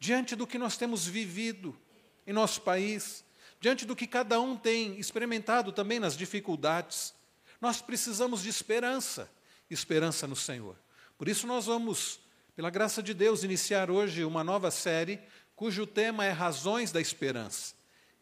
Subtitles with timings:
[0.00, 1.78] diante do que nós temos vivido
[2.26, 3.22] em nosso país,
[3.60, 7.14] diante do que cada um tem experimentado também nas dificuldades,
[7.60, 9.30] nós precisamos de esperança,
[9.68, 10.76] esperança no Senhor.
[11.18, 12.18] Por isso, nós vamos,
[12.56, 15.20] pela graça de Deus, iniciar hoje uma nova série
[15.54, 17.74] cujo tema é Razões da Esperança.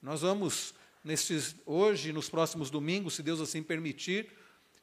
[0.03, 0.75] Nós vamos,
[1.05, 4.29] nesses, hoje nos próximos domingos, se Deus assim permitir,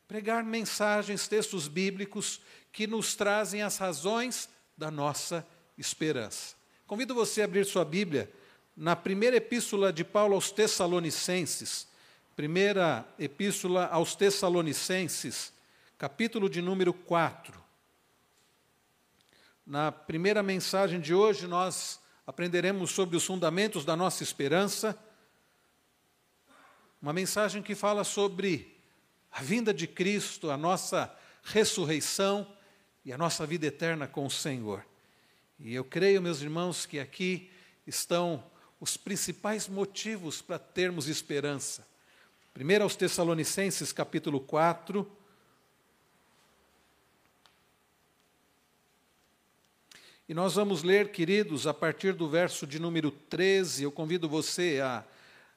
[0.07, 2.39] pregar mensagens, textos bíblicos
[2.71, 5.45] que nos trazem as razões da nossa
[5.77, 6.55] esperança.
[6.87, 8.31] Convido você a abrir sua Bíblia
[8.77, 11.87] na primeira epístola de Paulo aos Tessalonicenses,
[12.35, 15.51] primeira epístola aos Tessalonicenses,
[15.97, 17.59] capítulo de número 4.
[19.65, 24.95] Na primeira mensagem de hoje, nós aprenderemos sobre os fundamentos da nossa esperança.
[27.01, 28.79] Uma mensagem que fala sobre
[29.31, 31.11] a vinda de Cristo, a nossa
[31.41, 32.47] ressurreição
[33.03, 34.85] e a nossa vida eterna com o Senhor.
[35.59, 37.49] E eu creio, meus irmãos, que aqui
[37.87, 38.43] estão
[38.79, 41.87] os principais motivos para termos esperança.
[42.53, 45.09] Primeiro aos Tessalonicenses, capítulo 4.
[50.27, 53.83] E nós vamos ler, queridos, a partir do verso de número 13.
[53.83, 55.03] Eu convido você a,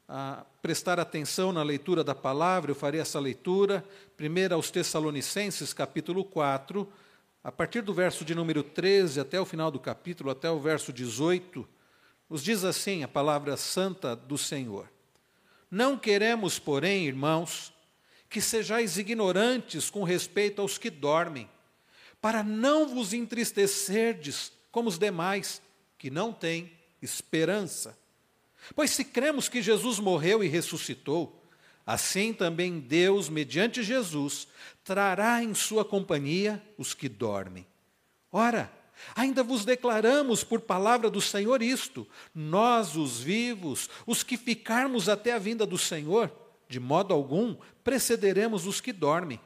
[0.08, 3.84] a prestar atenção na leitura da palavra, eu farei essa leitura.
[4.16, 6.86] Primeiro aos Tessalonicenses, capítulo 4,
[7.48, 10.92] a partir do verso de número 13 até o final do capítulo, até o verso
[10.92, 11.66] 18
[12.28, 14.86] nos diz assim a palavra santa do Senhor:
[15.70, 17.72] Não queremos, porém, irmãos,
[18.28, 21.48] que sejais ignorantes com respeito aos que dormem,
[22.20, 25.62] para não vos entristecerdes como os demais,
[25.96, 27.98] que não têm esperança.
[28.76, 31.42] Pois se cremos que Jesus morreu e ressuscitou,
[31.89, 34.47] assim também Deus, mediante Jesus,
[34.84, 37.67] trará em sua companhia os que dormem.
[38.31, 38.70] Ora,
[39.14, 45.32] Ainda vos declaramos por palavra do Senhor isto: nós, os vivos, os que ficarmos até
[45.32, 46.32] a vinda do Senhor,
[46.69, 49.41] de modo algum precederemos os que dormem.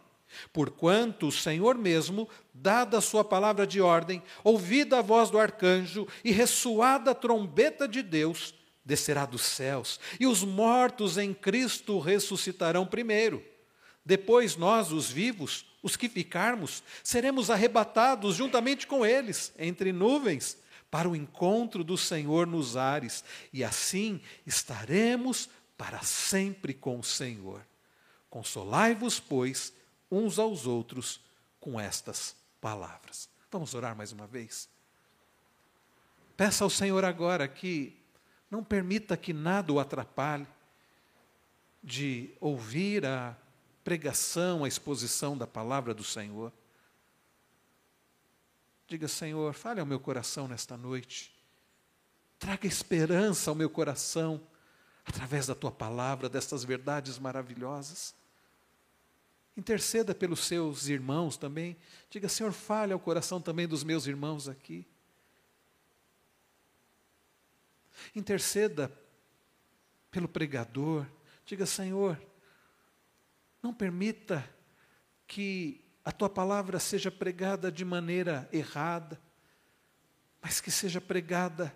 [0.55, 6.09] Porquanto o Senhor mesmo, dada a sua palavra de ordem, ouvida a voz do arcanjo
[6.25, 8.55] e ressoada a trombeta de Deus,
[8.85, 13.45] descerá dos céus, e os mortos em Cristo ressuscitarão primeiro.
[14.05, 20.57] Depois nós, os vivos, os que ficarmos, seremos arrebatados juntamente com eles, entre nuvens,
[20.91, 27.65] para o encontro do Senhor nos ares, e assim estaremos para sempre com o Senhor.
[28.29, 29.73] Consolai-vos, pois,
[30.11, 31.21] uns aos outros
[31.59, 33.29] com estas palavras.
[33.51, 34.69] Vamos orar mais uma vez?
[36.37, 38.02] Peça ao Senhor agora que
[38.53, 40.47] não permita que nada o atrapalhe
[41.83, 43.35] de ouvir a
[43.83, 46.53] pregação, a exposição da palavra do Senhor.
[48.87, 51.35] Diga, Senhor, fale ao meu coração nesta noite.
[52.39, 54.39] Traga esperança ao meu coração
[55.03, 58.15] através da tua palavra, destas verdades maravilhosas.
[59.57, 61.75] Interceda pelos seus irmãos também.
[62.11, 64.87] Diga, Senhor, fale ao coração também dos meus irmãos aqui.
[68.15, 68.93] Interceda
[70.11, 71.07] pelo pregador.
[71.45, 72.21] Diga, Senhor,
[73.63, 74.49] não permita
[75.27, 79.21] que a tua palavra seja pregada de maneira errada,
[80.41, 81.75] mas que seja pregada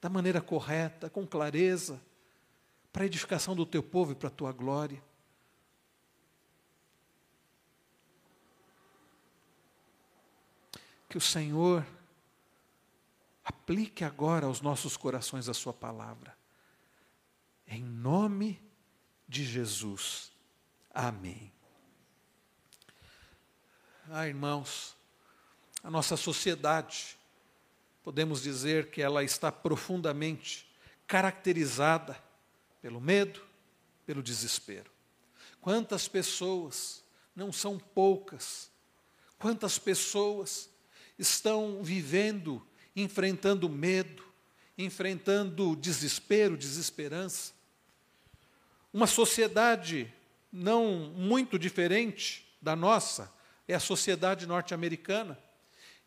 [0.00, 2.00] da maneira correta, com clareza,
[2.92, 5.02] para a edificação do teu povo e para a tua glória.
[11.08, 11.86] Que o Senhor
[13.46, 16.36] aplique agora aos nossos corações a Sua palavra.
[17.64, 18.60] Em nome
[19.28, 20.32] de Jesus.
[20.92, 21.52] Amém.
[24.10, 24.96] Ah, irmãos,
[25.80, 27.16] a nossa sociedade,
[28.02, 30.68] podemos dizer que ela está profundamente
[31.06, 32.20] caracterizada
[32.82, 33.40] pelo medo,
[34.04, 34.90] pelo desespero.
[35.60, 38.70] Quantas pessoas, não são poucas,
[39.38, 40.68] quantas pessoas
[41.16, 42.66] estão vivendo,
[42.96, 44.24] enfrentando medo,
[44.78, 47.52] enfrentando desespero, desesperança.
[48.92, 50.12] Uma sociedade
[50.50, 53.30] não muito diferente da nossa,
[53.68, 55.38] é a sociedade norte-americana.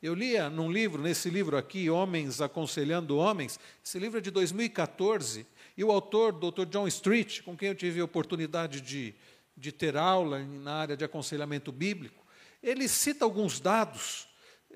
[0.01, 5.45] Eu lia num livro, nesse livro aqui, Homens Aconselhando Homens, esse livro é de 2014,
[5.77, 6.65] e o autor, Dr.
[6.65, 9.13] John Street, com quem eu tive a oportunidade de,
[9.55, 12.25] de ter aula na área de aconselhamento bíblico,
[12.63, 14.28] ele cita alguns dados,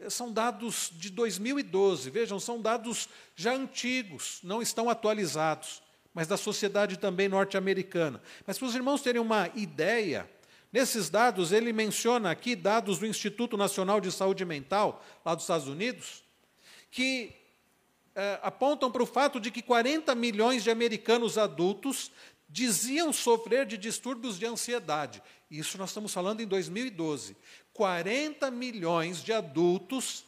[0.09, 6.97] são dados de 2012, vejam, são dados já antigos, não estão atualizados mas da sociedade
[6.97, 8.21] também norte-americana.
[8.45, 10.29] Mas para os irmãos terem uma ideia,
[10.71, 15.67] nesses dados, ele menciona aqui dados do Instituto Nacional de Saúde Mental, lá dos Estados
[15.67, 16.23] Unidos,
[16.91, 17.33] que
[18.15, 22.11] é, apontam para o fato de que 40 milhões de americanos adultos
[22.47, 25.23] diziam sofrer de distúrbios de ansiedade.
[25.53, 27.37] Isso nós estamos falando em 2012.
[27.73, 30.25] 40 milhões de adultos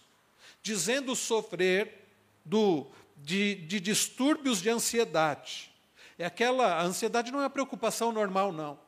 [0.61, 2.07] dizendo sofrer
[2.45, 2.85] do,
[3.17, 5.71] de, de distúrbios de ansiedade.
[6.19, 8.79] É aquela, a ansiedade não é uma preocupação normal, não.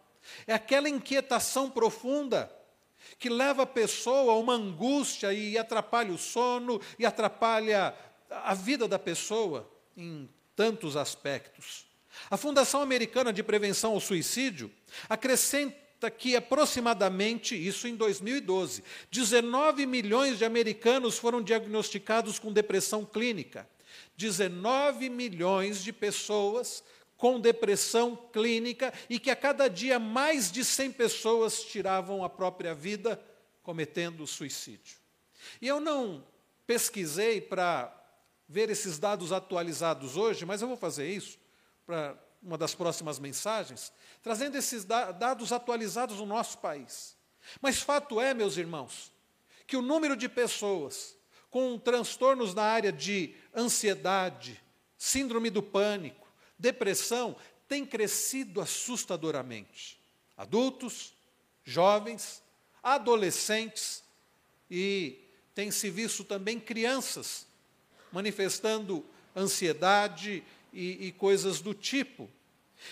[0.46, 2.56] É aquela inquietação profunda
[3.18, 7.96] que leva a pessoa a uma angústia e atrapalha o sono e atrapalha
[8.30, 11.88] a vida da pessoa em tantos aspectos.
[12.30, 14.72] A Fundação Americana de Prevenção ao Suicídio
[15.10, 23.68] acrescenta que aproximadamente, isso em 2012, 19 milhões de americanos foram diagnosticados com depressão clínica.
[24.16, 26.84] 19 milhões de pessoas
[27.16, 32.76] com depressão clínica e que a cada dia mais de 100 pessoas tiravam a própria
[32.76, 33.20] vida
[33.64, 34.98] cometendo suicídio.
[35.62, 36.24] E eu não
[36.66, 37.94] pesquisei para
[38.48, 41.38] ver esses dados atualizados hoje, mas eu vou fazer isso
[41.86, 43.92] para uma das próximas mensagens,
[44.22, 47.16] trazendo esses dados atualizados no nosso país.
[47.62, 49.12] Mas fato é, meus irmãos,
[49.66, 51.18] que o número de pessoas
[51.50, 54.62] com transtornos na área de ansiedade,
[54.98, 57.36] síndrome do pânico, depressão
[57.68, 60.00] tem crescido assustadoramente.
[60.36, 61.14] Adultos,
[61.64, 62.42] jovens,
[62.82, 64.04] adolescentes
[64.70, 65.20] e
[65.54, 67.48] tem se visto também crianças
[68.12, 69.06] manifestando
[69.36, 72.30] ansiedade e, e coisas do tipo.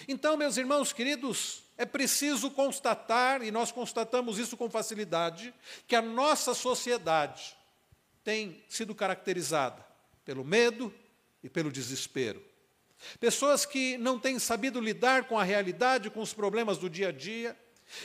[0.08, 5.54] Então, meus irmãos queridos, é preciso constatar, e nós constatamos isso com facilidade,
[5.88, 7.56] que a nossa sociedade
[8.24, 9.86] tem sido caracterizada
[10.24, 10.94] pelo medo
[11.44, 12.44] e pelo desespero.
[13.20, 17.12] Pessoas que não têm sabido lidar com a realidade, com os problemas do dia a
[17.12, 17.56] dia,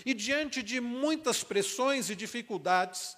[0.05, 3.17] e diante de muitas pressões e dificuldades,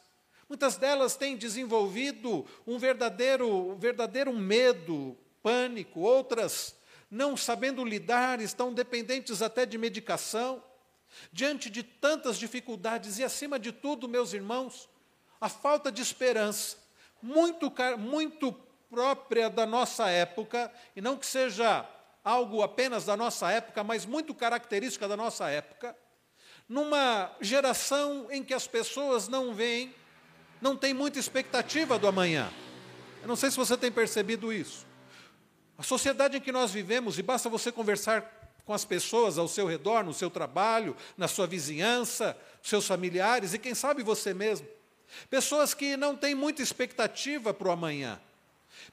[0.48, 6.74] muitas delas têm desenvolvido um verdadeiro, um verdadeiro medo, pânico, outras
[7.12, 10.64] não sabendo lidar, estão dependentes até de medicação.
[11.30, 14.88] Diante de tantas dificuldades e, acima de tudo, meus irmãos,
[15.38, 16.78] a falta de esperança,
[17.20, 18.50] muito, muito
[18.88, 21.86] própria da nossa época, e não que seja
[22.24, 25.94] algo apenas da nossa época, mas muito característica da nossa época,
[26.66, 29.94] numa geração em que as pessoas não veem,
[30.62, 32.50] não têm muita expectativa do amanhã.
[33.20, 34.86] Eu não sei se você tem percebido isso.
[35.78, 39.66] A sociedade em que nós vivemos, e basta você conversar com as pessoas ao seu
[39.66, 44.66] redor, no seu trabalho, na sua vizinhança, seus familiares e quem sabe você mesmo.
[45.28, 48.20] Pessoas que não têm muita expectativa para o amanhã.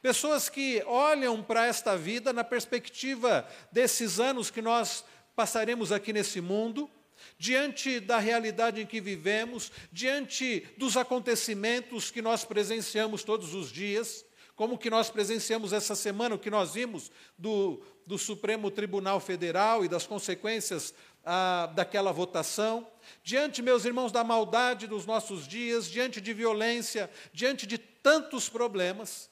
[0.01, 5.03] Pessoas que olham para esta vida na perspectiva desses anos que nós
[5.35, 6.89] passaremos aqui nesse mundo,
[7.37, 14.25] diante da realidade em que vivemos, diante dos acontecimentos que nós presenciamos todos os dias,
[14.59, 19.85] como que nós presenciamos essa semana, o que nós vimos do, do Supremo Tribunal Federal
[19.85, 22.85] e das consequências ah, daquela votação,
[23.23, 29.29] diante, meus irmãos, da maldade dos nossos dias, diante de violência, diante de tantos problemas,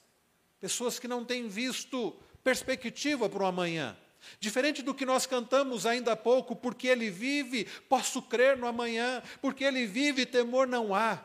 [0.62, 3.98] pessoas que não têm visto perspectiva para o amanhã.
[4.40, 9.22] Diferente do que nós cantamos ainda há pouco, porque ele vive, posso crer no amanhã,
[9.42, 11.22] porque ele vive, temor não há.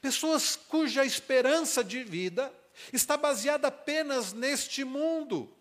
[0.00, 2.50] Pessoas cuja esperança de vida
[2.92, 5.54] está baseada apenas neste mundo.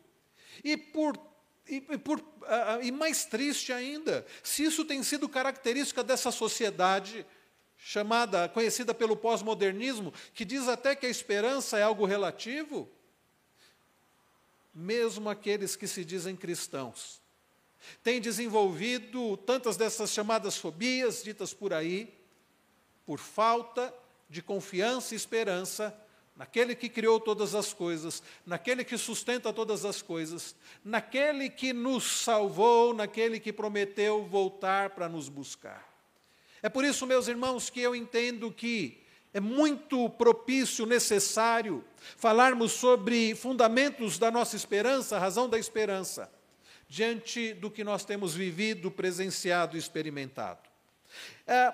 [0.63, 1.17] E por
[1.67, 7.25] e, por, uh, e mais triste ainda, se isso tem sido característica dessa sociedade,
[7.77, 12.89] chamada, conhecida pelo pós-modernismo, que diz até que a esperança é algo relativo,
[14.73, 17.21] mesmo aqueles que se dizem cristãos,
[18.03, 22.13] têm desenvolvido tantas dessas chamadas fobias ditas por aí,
[23.05, 23.93] por falta
[24.29, 25.95] de confiança e esperança
[26.35, 32.23] naquele que criou todas as coisas, naquele que sustenta todas as coisas, naquele que nos
[32.23, 35.87] salvou, naquele que prometeu voltar para nos buscar.
[36.63, 39.01] É por isso, meus irmãos, que eu entendo que
[39.33, 41.83] é muito propício, necessário,
[42.17, 46.31] falarmos sobre fundamentos da nossa esperança, razão da esperança,
[46.87, 50.69] diante do que nós temos vivido, presenciado e experimentado.
[51.47, 51.73] É,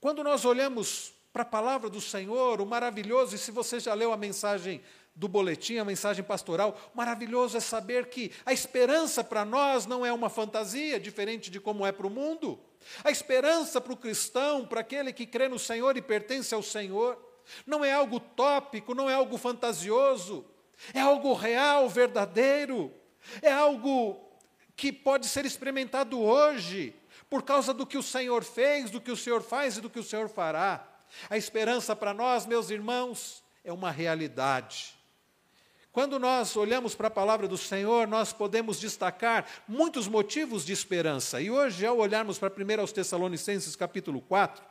[0.00, 4.12] quando nós olhamos para a palavra do Senhor, o maravilhoso, e se você já leu
[4.12, 4.82] a mensagem
[5.14, 10.04] do boletim, a mensagem pastoral, o maravilhoso é saber que a esperança para nós não
[10.04, 12.58] é uma fantasia, diferente de como é para o mundo.
[13.04, 17.18] A esperança para o cristão, para aquele que crê no Senhor e pertence ao Senhor,
[17.66, 20.44] não é algo tópico, não é algo fantasioso,
[20.94, 22.92] é algo real, verdadeiro,
[23.42, 24.18] é algo
[24.74, 26.94] que pode ser experimentado hoje,
[27.28, 29.98] por causa do que o Senhor fez, do que o Senhor faz e do que
[29.98, 30.89] o Senhor fará.
[31.28, 34.94] A esperança para nós, meus irmãos, é uma realidade.
[35.92, 41.40] Quando nós olhamos para a palavra do Senhor, nós podemos destacar muitos motivos de esperança.
[41.40, 44.64] E hoje, ao olharmos para 1 aos Tessalonicenses, capítulo 4,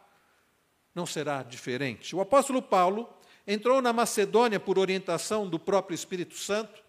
[0.95, 2.15] não será diferente.
[2.15, 3.09] O apóstolo Paulo
[3.45, 6.83] entrou na Macedônia por orientação do próprio Espírito Santo,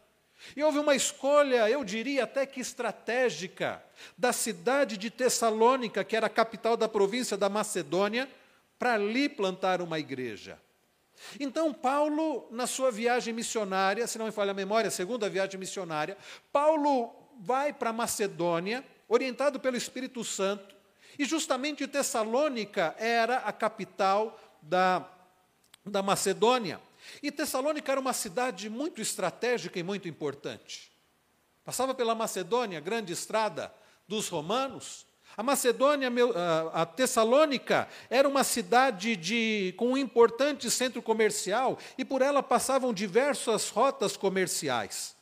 [0.57, 3.83] e houve uma escolha, eu diria até que estratégica,
[4.17, 8.29] da cidade de Tessalônica, que era a capital da província da Macedônia,
[8.81, 10.59] para ali plantar uma igreja.
[11.39, 16.17] Então, Paulo, na sua viagem missionária, se não me falha a memória, segunda viagem missionária,
[16.51, 20.75] Paulo vai para Macedônia, orientado pelo Espírito Santo,
[21.19, 25.07] e justamente Tessalônica era a capital da,
[25.85, 26.81] da Macedônia.
[27.23, 30.91] E Tessalônica era uma cidade muito estratégica e muito importante.
[31.63, 33.71] Passava pela Macedônia, grande estrada
[34.09, 35.05] dos romanos,
[35.41, 36.13] a Macedônia,
[36.71, 42.93] a Tessalônica, era uma cidade de, com um importante centro comercial e por ela passavam
[42.93, 45.17] diversas rotas comerciais.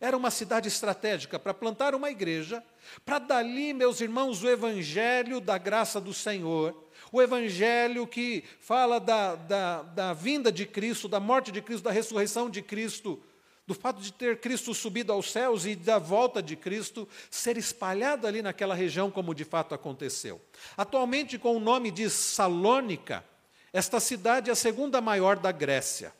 [0.00, 2.62] Era uma cidade estratégica para plantar uma igreja,
[3.04, 6.72] para dali, meus irmãos, o evangelho da graça do Senhor,
[7.10, 11.90] o evangelho que fala da, da, da vinda de Cristo, da morte de Cristo, da
[11.90, 13.20] ressurreição de Cristo,
[13.68, 18.26] do fato de ter Cristo subido aos céus e da volta de Cristo ser espalhado
[18.26, 20.40] ali naquela região, como de fato aconteceu.
[20.74, 23.22] Atualmente, com o nome de Salônica,
[23.70, 26.14] esta cidade é a segunda maior da Grécia.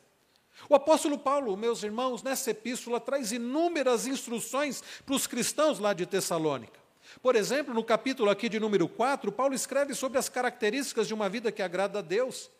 [0.69, 6.05] O apóstolo Paulo, meus irmãos, nessa epístola traz inúmeras instruções para os cristãos lá de
[6.05, 6.79] Tessalônica.
[7.19, 11.27] Por exemplo, no capítulo aqui de número 4, Paulo escreve sobre as características de uma
[11.27, 12.51] vida que agrada a Deus.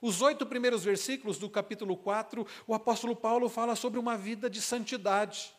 [0.00, 4.60] Os oito primeiros versículos do capítulo 4, o apóstolo Paulo fala sobre uma vida de
[4.60, 5.54] santidade.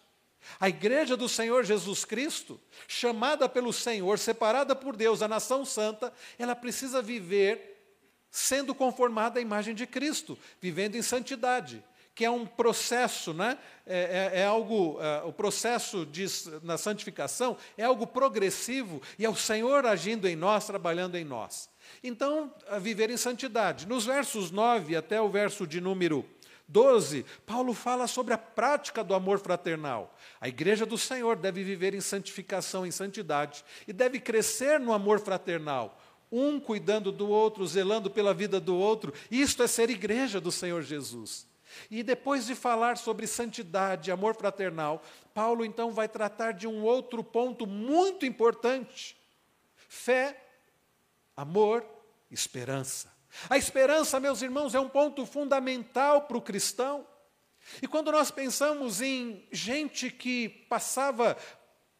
[0.60, 6.14] A igreja do Senhor Jesus Cristo, chamada pelo Senhor, separada por Deus, a nação santa,
[6.38, 7.76] ela precisa viver
[8.30, 13.58] sendo conformada à imagem de Cristo, vivendo em santidade, que é um processo, né?
[13.86, 16.26] é, é, é algo, é, o processo de,
[16.64, 21.70] na santificação é algo progressivo e é o Senhor agindo em nós, trabalhando em nós.
[22.04, 23.88] Então, viver em santidade.
[23.88, 26.26] Nos versos 9 até o verso de número
[26.68, 30.14] 12, Paulo fala sobre a prática do amor fraternal.
[30.42, 35.20] A igreja do Senhor deve viver em santificação, em santidade, e deve crescer no amor
[35.20, 35.98] fraternal,
[36.30, 39.14] um cuidando do outro, zelando pela vida do outro.
[39.32, 41.48] Isto é ser igreja do Senhor Jesus.
[41.90, 45.02] E depois de falar sobre santidade, amor fraternal,
[45.34, 49.16] Paulo então vai tratar de um outro ponto muito importante:
[49.88, 50.47] fé
[51.38, 51.86] amor,
[52.32, 53.16] esperança.
[53.48, 57.06] A esperança, meus irmãos, é um ponto fundamental para o cristão.
[57.82, 61.38] E quando nós pensamos em gente que passava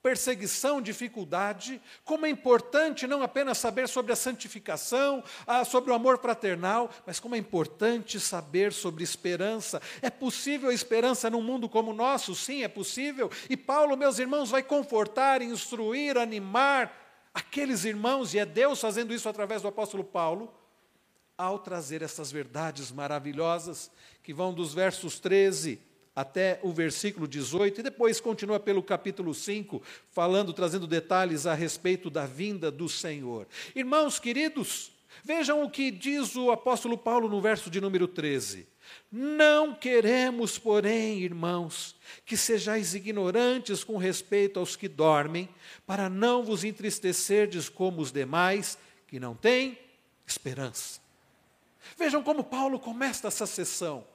[0.02, 5.22] perseguição, dificuldade, como é importante não apenas saber sobre a santificação,
[5.66, 9.82] sobre o amor fraternal, mas como é importante saber sobre esperança.
[10.02, 12.34] É possível a esperança num mundo como o nosso?
[12.34, 13.30] Sim, é possível.
[13.50, 17.07] E Paulo, meus irmãos, vai confortar, instruir, animar,
[17.38, 20.52] aqueles irmãos, e é Deus fazendo isso através do apóstolo Paulo,
[21.38, 23.92] ao trazer essas verdades maravilhosas,
[24.24, 25.80] que vão dos versos 13
[26.16, 29.80] até o versículo 18, e depois continua pelo capítulo 5,
[30.10, 33.48] falando, trazendo detalhes a respeito da vinda do Senhor.
[33.76, 34.92] Irmãos queridos,
[35.24, 38.68] vejam o que diz o apóstolo Paulo no verso de número 13.
[39.12, 45.50] Não queremos, porém, irmãos, que sejais ignorantes com respeito aos que dormem,
[45.86, 48.78] para não vos entristecerdes como os demais,
[49.08, 49.78] que não têm
[50.26, 51.00] esperança.
[51.98, 54.06] Vejam como Paulo começa essa sessão.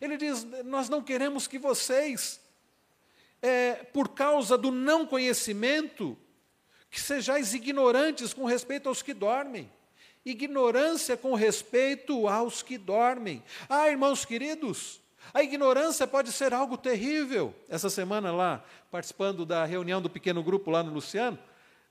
[0.00, 2.40] Ele diz: Nós não queremos que vocês,
[3.40, 6.16] é, por causa do não conhecimento,
[6.90, 9.70] que sejais ignorantes com respeito aos que dormem.
[10.24, 13.42] Ignorância com respeito aos que dormem.
[13.68, 15.00] Ah, irmãos queridos,
[15.34, 17.54] a ignorância pode ser algo terrível.
[17.68, 21.38] Essa semana lá, participando da reunião do pequeno grupo lá no Luciano,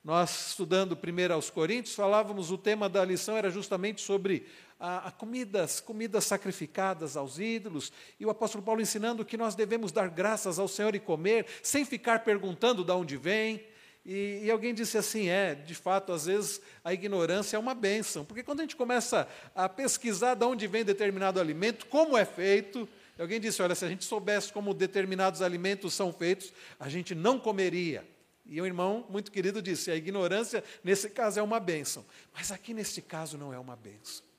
[0.04, 4.48] nós estudando primeiro aos Coríntios, falávamos, o tema da lição era justamente sobre
[4.80, 9.92] a, a comidas, comidas sacrificadas aos ídolos, e o apóstolo Paulo ensinando que nós devemos
[9.92, 13.64] dar graças ao Senhor e comer, sem ficar perguntando de onde vem,
[14.06, 18.26] e, e, alguém disse assim: é, de fato, às vezes a ignorância é uma bênção,
[18.26, 22.90] porque quando a gente começa a pesquisar de onde vem determinado alimento, como é feito,
[23.20, 27.40] alguém disse: olha, se a gente soubesse como determinados alimentos são feitos, a gente não
[27.40, 28.04] comeria.
[28.44, 32.04] E um irmão muito querido disse: a ignorância, nesse caso, é uma bênção,
[32.34, 34.31] mas aqui nesse caso não é uma bênção.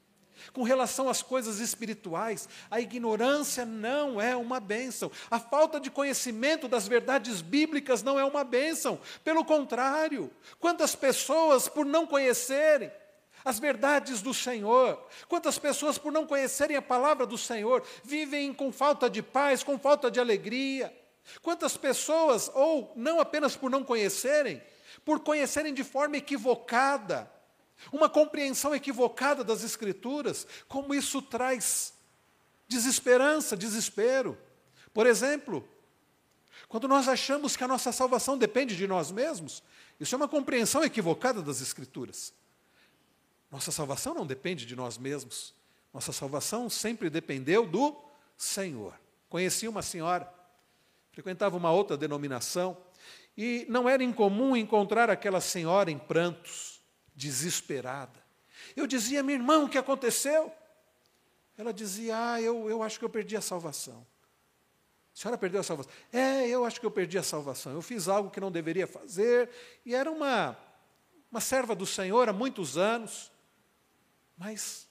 [0.53, 5.11] Com relação às coisas espirituais, a ignorância não é uma bênção.
[5.31, 9.01] A falta de conhecimento das verdades bíblicas não é uma bênção.
[9.25, 12.91] Pelo contrário, quantas pessoas, por não conhecerem
[13.45, 15.05] as verdades do Senhor.
[15.29, 19.79] Quantas pessoas, por não conhecerem a palavra do Senhor, vivem com falta de paz, com
[19.79, 20.97] falta de alegria.
[21.41, 24.63] Quantas pessoas, ou não apenas por não conhecerem,
[25.05, 27.31] por conhecerem de forma equivocada,
[27.91, 31.95] uma compreensão equivocada das Escrituras, como isso traz
[32.69, 34.39] desesperança, desespero.
[34.93, 35.67] Por exemplo,
[36.69, 39.63] quando nós achamos que a nossa salvação depende de nós mesmos,
[39.99, 42.33] isso é uma compreensão equivocada das Escrituras.
[43.51, 45.55] Nossa salvação não depende de nós mesmos.
[45.93, 47.95] Nossa salvação sempre dependeu do
[48.37, 48.99] Senhor.
[49.29, 50.33] Conheci uma senhora,
[51.13, 52.77] frequentava uma outra denominação,
[53.37, 56.72] e não era incomum encontrar aquela senhora em prantos,
[57.15, 58.23] desesperada.
[58.77, 60.53] Eu dizia, minha irmã, o que aconteceu?
[61.57, 64.07] Ela dizia, ah, eu, eu acho que eu perdi a salvação.
[65.15, 65.93] A senhora perdeu a salvação?
[66.13, 67.73] É, eu acho que eu perdi a salvação.
[67.73, 69.51] Eu fiz algo que não deveria fazer,
[69.85, 70.57] e era uma,
[71.31, 73.31] uma serva do Senhor há muitos anos,
[74.39, 74.89] mas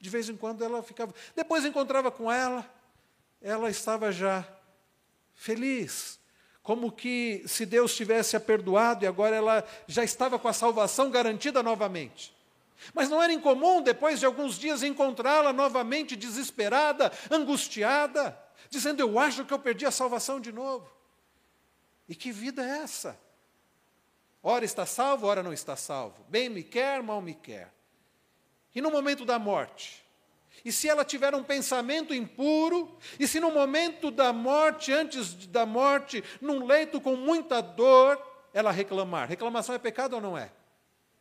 [0.00, 1.12] de vez em quando ela ficava.
[1.34, 2.70] Depois encontrava com ela,
[3.40, 4.46] ela estava já
[5.34, 6.20] feliz,
[6.64, 11.10] como que se Deus tivesse a perdoado e agora ela já estava com a salvação
[11.10, 12.34] garantida novamente.
[12.94, 18.36] Mas não era incomum, depois de alguns dias, encontrá-la novamente desesperada, angustiada,
[18.70, 20.90] dizendo: Eu acho que eu perdi a salvação de novo.
[22.08, 23.20] E que vida é essa?
[24.42, 26.24] Ora está salvo, ora não está salvo.
[26.28, 27.72] Bem me quer, mal me quer.
[28.74, 30.03] E no momento da morte?
[30.62, 35.64] E se ela tiver um pensamento impuro, e se no momento da morte, antes da
[35.64, 38.20] morte, num leito com muita dor,
[38.52, 39.28] ela reclamar.
[39.28, 40.50] Reclamação é pecado ou não é?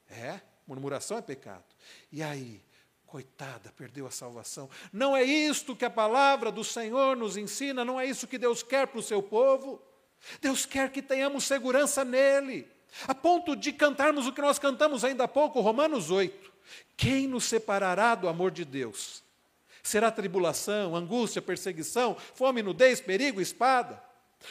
[0.10, 1.66] É, murmuração é pecado.
[2.12, 2.64] E aí,
[3.06, 4.70] coitada, perdeu a salvação.
[4.92, 8.64] Não é isto que a palavra do Senhor nos ensina, não é isso que Deus
[8.64, 9.82] quer para o seu povo.
[10.42, 12.68] Deus quer que tenhamos segurança nele,
[13.08, 16.54] a ponto de cantarmos o que nós cantamos ainda há pouco, Romanos 8.
[16.96, 19.23] Quem nos separará do amor de Deus?
[19.84, 24.02] Será tribulação, angústia, perseguição, fome, nudez, perigo, espada?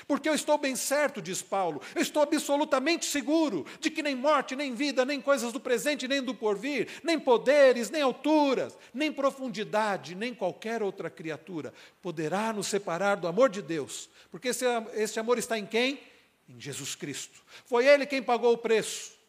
[0.06, 4.56] Porque eu estou bem certo, diz Paulo, eu estou absolutamente seguro de que nem morte,
[4.56, 10.14] nem vida, nem coisas do presente, nem do porvir, nem poderes, nem alturas, nem profundidade,
[10.14, 14.08] nem qualquer outra criatura poderá nos separar do amor de Deus.
[14.30, 16.00] Porque esse, esse amor está em quem?
[16.48, 17.42] Em Jesus Cristo.
[17.66, 19.21] Foi Ele quem pagou o preço.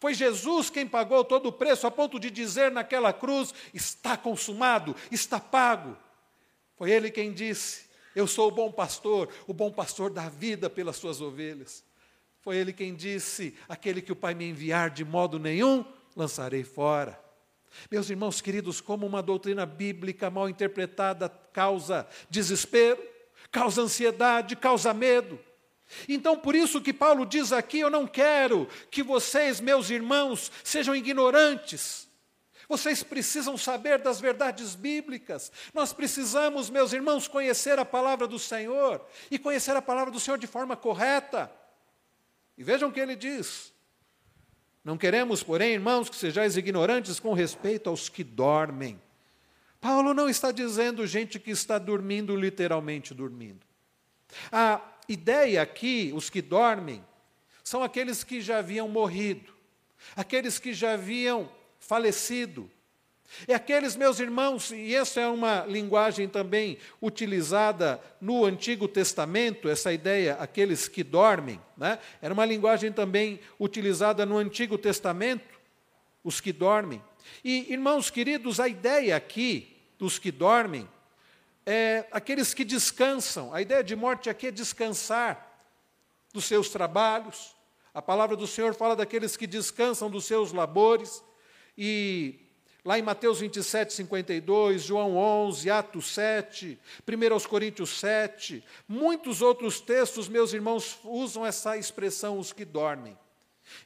[0.00, 4.94] Foi Jesus quem pagou todo o preço, a ponto de dizer naquela cruz: está consumado,
[5.10, 5.96] está pago.
[6.76, 10.96] Foi Ele quem disse: Eu sou o bom pastor, o bom pastor dá vida pelas
[10.96, 11.84] suas ovelhas.
[12.40, 15.84] Foi Ele quem disse: Aquele que o Pai me enviar, de modo nenhum
[16.16, 17.18] lançarei fora.
[17.90, 23.02] Meus irmãos queridos, como uma doutrina bíblica mal interpretada causa desespero,
[23.50, 25.38] causa ansiedade, causa medo.
[26.08, 30.94] Então, por isso que Paulo diz aqui: Eu não quero que vocês, meus irmãos, sejam
[30.94, 32.08] ignorantes.
[32.68, 35.52] Vocês precisam saber das verdades bíblicas.
[35.72, 40.38] Nós precisamos, meus irmãos, conhecer a palavra do Senhor e conhecer a palavra do Senhor
[40.38, 41.50] de forma correta.
[42.56, 43.72] E vejam o que ele diz:
[44.82, 49.00] Não queremos, porém, irmãos, que sejais ignorantes com respeito aos que dormem.
[49.80, 53.66] Paulo não está dizendo gente que está dormindo, literalmente dormindo.
[54.50, 57.04] A ideia aqui, os que dormem,
[57.62, 59.52] são aqueles que já haviam morrido,
[60.14, 62.70] aqueles que já haviam falecido.
[63.48, 69.92] É aqueles, meus irmãos, e essa é uma linguagem também utilizada no Antigo Testamento, essa
[69.92, 71.98] ideia, aqueles que dormem, né?
[72.20, 75.58] era uma linguagem também utilizada no Antigo Testamento,
[76.22, 77.02] os que dormem.
[77.42, 80.88] E, irmãos queridos, a ideia aqui dos que dormem
[81.66, 83.52] é, aqueles que descansam.
[83.54, 85.50] A ideia de morte aqui é descansar
[86.32, 87.54] dos seus trabalhos.
[87.92, 91.22] A palavra do Senhor fala daqueles que descansam dos seus labores.
[91.78, 92.40] E
[92.84, 100.28] lá em Mateus 27, 52, João 11, Atos 7, 1 Coríntios 7, muitos outros textos,
[100.28, 103.16] meus irmãos, usam essa expressão, os que dormem.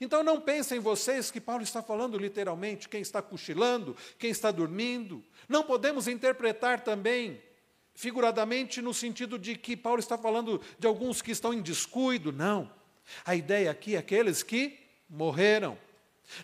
[0.00, 5.24] Então não pensem vocês que Paulo está falando literalmente quem está cochilando, quem está dormindo.
[5.48, 7.40] Não podemos interpretar também
[7.98, 12.70] figuradamente no sentido de que Paulo está falando de alguns que estão em descuido, não.
[13.24, 14.78] A ideia aqui é aqueles que
[15.10, 15.76] morreram.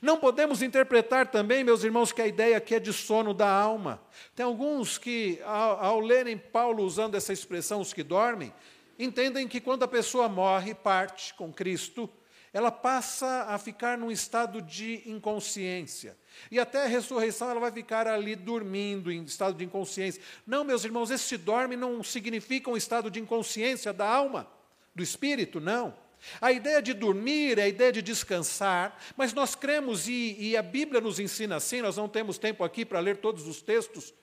[0.03, 4.03] Não podemos interpretar também, meus irmãos, que a ideia aqui é de sono da alma.
[4.35, 8.53] Tem alguns que, ao, ao lerem Paulo usando essa expressão, os que dormem,
[8.99, 12.11] entendem que quando a pessoa morre, parte com Cristo,
[12.55, 16.17] ela passa a ficar num estado de inconsciência.
[16.53, 20.23] E até a ressurreição ela vai ficar ali dormindo, em estado de inconsciência.
[20.47, 24.47] Não, meus irmãos, esse dorme não significa um estado de inconsciência da alma,
[24.95, 25.93] do espírito, não.
[26.41, 30.63] A ideia de dormir é a ideia de descansar, mas nós cremos, e, e, a
[30.63, 34.15] Bíblia nos ensina assim, nós não temos tempo aqui para ler todos os textos,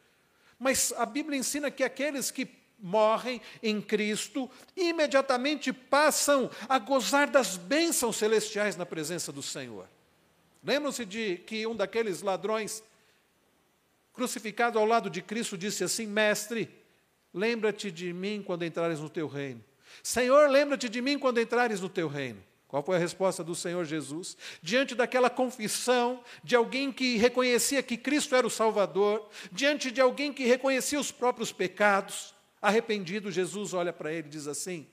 [0.57, 7.57] mas a Bíblia ensina que aqueles que morrem em Cristo imediatamente passam a gozar das
[7.57, 9.87] bênçãos celestiais na presença do Senhor.
[10.63, 12.83] Lembram-se de que um daqueles ladrões
[14.13, 16.69] crucificado ao lado de Cristo disse assim: Mestre,
[17.33, 19.63] lembra-te de mim quando entrares no teu reino.
[20.03, 22.43] Senhor, lembra-te de mim quando entrares no teu reino.
[22.67, 24.37] Qual foi a resposta do Senhor Jesus?
[24.61, 30.31] Diante daquela confissão de alguém que reconhecia que Cristo era o Salvador, diante de alguém
[30.31, 34.87] que reconhecia os próprios pecados, arrependido, Jesus olha para ele e diz assim: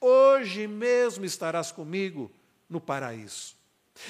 [0.00, 2.30] Hoje mesmo estarás comigo
[2.68, 3.62] no paraíso.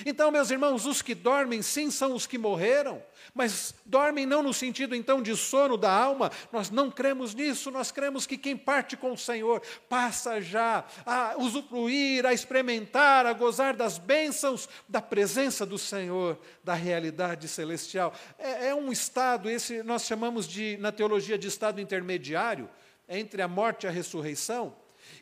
[0.06, 3.02] Então, meus irmãos, os que dormem sim são os que morreram,
[3.34, 7.90] mas dormem não no sentido então de sono da alma, nós não cremos nisso, nós
[7.90, 13.74] cremos que quem parte com o Senhor passa já a usufruir, a experimentar, a gozar
[13.74, 18.14] das bênçãos da presença do Senhor, da realidade celestial.
[18.38, 22.68] É, é um estado, esse nós chamamos de, na teologia, de estado intermediário
[23.18, 24.74] entre a morte e a ressurreição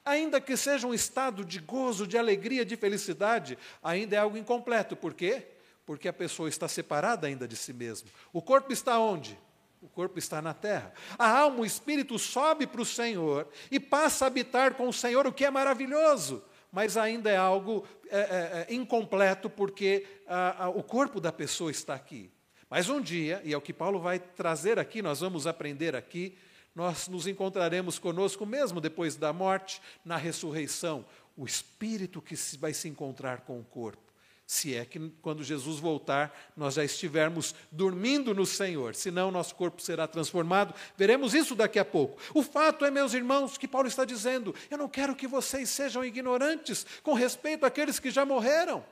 [0.04, 4.96] ainda que seja um estado de gozo, de alegria, de felicidade, ainda é algo incompleto.
[4.96, 5.46] Por quê?
[5.84, 8.08] Porque a pessoa está separada ainda de si mesma.
[8.32, 9.38] O corpo está onde?
[9.82, 10.92] O corpo está na terra.
[11.18, 15.26] A alma, o espírito sobe para o Senhor e passa a habitar com o Senhor,
[15.26, 20.68] o que é maravilhoso mas ainda é algo é, é, é incompleto porque a, a,
[20.68, 22.30] o corpo da pessoa está aqui.
[22.68, 26.38] Mas um dia, e é o que Paulo vai trazer aqui, nós vamos aprender aqui,
[26.74, 31.04] nós nos encontraremos conosco mesmo depois da morte, na ressurreição,
[31.36, 34.10] o espírito que vai se encontrar com o corpo.
[34.46, 39.80] Se é que quando Jesus voltar, nós já estivermos dormindo no Senhor, senão nosso corpo
[39.80, 40.74] será transformado.
[40.96, 42.20] Veremos isso daqui a pouco.
[42.34, 46.04] O fato é, meus irmãos, que Paulo está dizendo: eu não quero que vocês sejam
[46.04, 48.84] ignorantes com respeito àqueles que já morreram.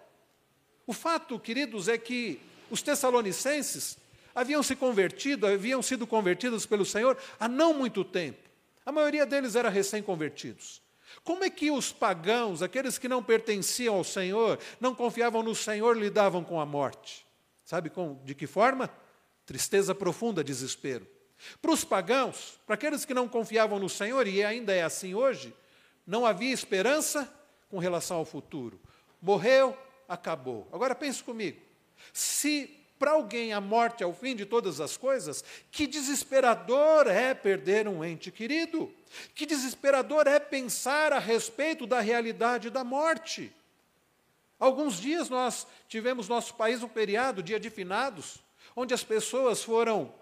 [0.87, 3.99] O fato, queridos, é que os tessalonicenses
[4.39, 8.49] haviam se convertido, haviam sido convertidos pelo Senhor há não muito tempo.
[8.87, 10.81] A maioria deles era recém-convertidos.
[11.25, 15.97] Como é que os pagãos, aqueles que não pertenciam ao Senhor, não confiavam no Senhor,
[15.97, 17.27] lidavam com a morte?
[17.65, 18.89] Sabe com, de que forma?
[19.45, 21.07] Tristeza profunda, desespero.
[21.61, 25.53] Para os pagãos, para aqueles que não confiavam no Senhor, e ainda é assim hoje,
[26.07, 27.29] não havia esperança
[27.69, 28.81] com relação ao futuro.
[29.21, 29.77] Morreu,
[30.09, 30.69] acabou.
[30.73, 31.61] Agora pense comigo.
[32.13, 37.33] Se para alguém a morte é o fim de todas as coisas, que desesperador é
[37.35, 38.93] perder um ente querido,
[39.35, 43.53] que desesperador é pensar a respeito da realidade da morte.
[44.59, 48.43] Alguns dias nós tivemos no nosso país um feriado, dia de finados,
[48.75, 50.13] onde as pessoas foram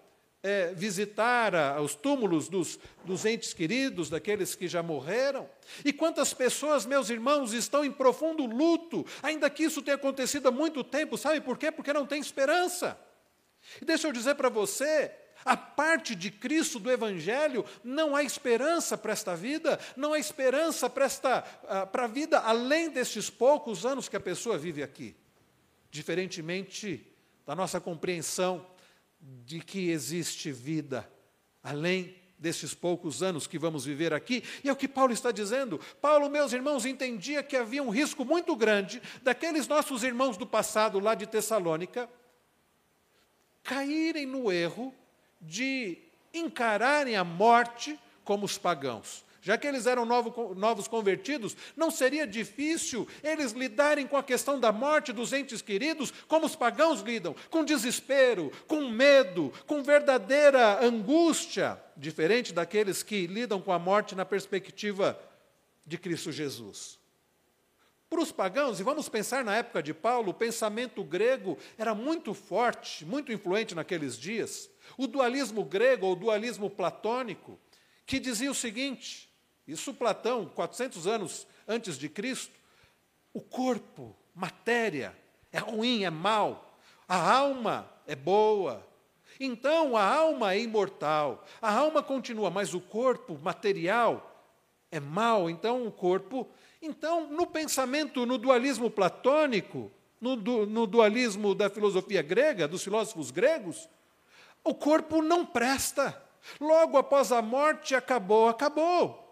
[0.47, 5.51] é, visitar os túmulos dos, dos entes queridos, daqueles que já morreram.
[5.85, 10.53] E quantas pessoas, meus irmãos, estão em profundo luto, ainda que isso tenha acontecido há
[10.53, 11.73] muito tempo, sabe por quê?
[11.73, 12.97] Porque não tem esperança.
[13.83, 15.11] E deixa eu dizer para você,
[15.45, 20.89] a parte de Cristo do Evangelho, não há esperança para esta vida, não há esperança
[20.89, 25.17] para, esta, uh, para a vida além destes poucos anos que a pessoa vive aqui.
[25.91, 27.05] Diferentemente
[27.45, 28.65] da nossa compreensão
[29.45, 31.11] de que existe vida
[31.63, 35.81] além desses poucos anos que vamos viver aqui, e é o que Paulo está dizendo.
[36.01, 41.01] Paulo, meus irmãos, entendia que havia um risco muito grande daqueles nossos irmãos do passado
[41.01, 42.09] lá de Tessalônica
[43.65, 44.95] caírem no erro
[45.41, 45.99] de
[46.33, 49.26] encararem a morte como os pagãos.
[49.47, 54.59] Já que eles eram novo, novos convertidos, não seria difícil eles lidarem com a questão
[54.59, 60.85] da morte dos entes queridos como os pagãos lidam, com desespero, com medo, com verdadeira
[60.85, 65.17] angústia, diferente daqueles que lidam com a morte na perspectiva
[65.87, 66.99] de Cristo Jesus.
[68.11, 72.35] Para os pagãos, e vamos pensar na época de Paulo, o pensamento grego era muito
[72.35, 74.69] forte, muito influente naqueles dias.
[74.99, 77.57] O dualismo grego, ou dualismo platônico,
[78.05, 79.26] que dizia o seguinte:
[79.67, 82.55] isso Platão, 400 anos antes de Cristo,
[83.33, 85.17] o corpo, matéria,
[85.53, 86.79] é ruim, é mal.
[87.09, 88.87] A alma é boa.
[89.39, 91.45] Então a alma é imortal.
[91.61, 94.45] A alma continua, mas o corpo material
[94.91, 95.51] é mal.
[95.51, 96.49] Então o corpo.
[96.81, 103.89] Então, no pensamento, no dualismo platônico, no, no dualismo da filosofia grega, dos filósofos gregos,
[104.63, 106.23] o corpo não presta.
[106.61, 109.26] Logo após a morte, acabou, acabou.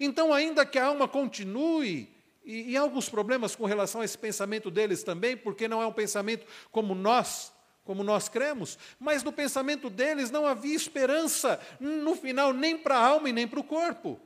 [0.00, 2.12] Então, ainda que a alma continue,
[2.44, 5.86] e, e há alguns problemas com relação a esse pensamento deles também, porque não é
[5.86, 7.52] um pensamento como nós,
[7.84, 13.06] como nós cremos, mas no pensamento deles não havia esperança, no final, nem para a
[13.06, 14.20] alma e nem para o corpo.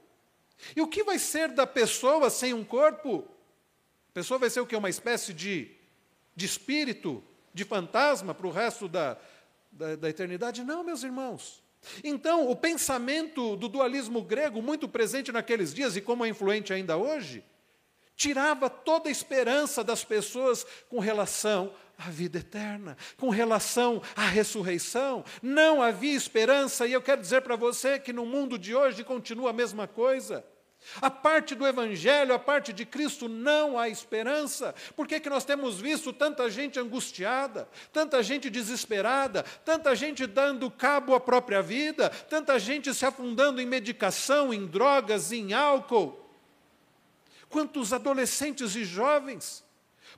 [0.77, 3.29] E o que vai ser da pessoa sem um corpo?
[4.11, 4.77] A pessoa vai ser o que?
[4.77, 5.71] Uma espécie de,
[6.35, 9.17] de espírito, de fantasma para o resto da,
[9.71, 10.63] da, da eternidade?
[10.63, 11.62] Não, meus irmãos.
[12.05, 16.97] Então, o pensamento do dualismo grego, muito presente naqueles dias e como é influente ainda
[16.97, 17.45] hoje,
[18.17, 25.25] tirava toda a esperança das pessoas com relação à vida eterna, com relação à ressurreição.
[25.43, 29.51] Não havia esperança, e eu quero dizer para você que no mundo de hoje continua
[29.51, 30.45] a mesma coisa.
[31.01, 34.75] A parte do Evangelho, a parte de Cristo, não há esperança.
[34.95, 40.71] Por que, que nós temos visto tanta gente angustiada, tanta gente desesperada, tanta gente dando
[40.71, 46.19] cabo à própria vida, tanta gente se afundando em medicação, em drogas, em álcool?
[47.49, 49.65] Quantos adolescentes e jovens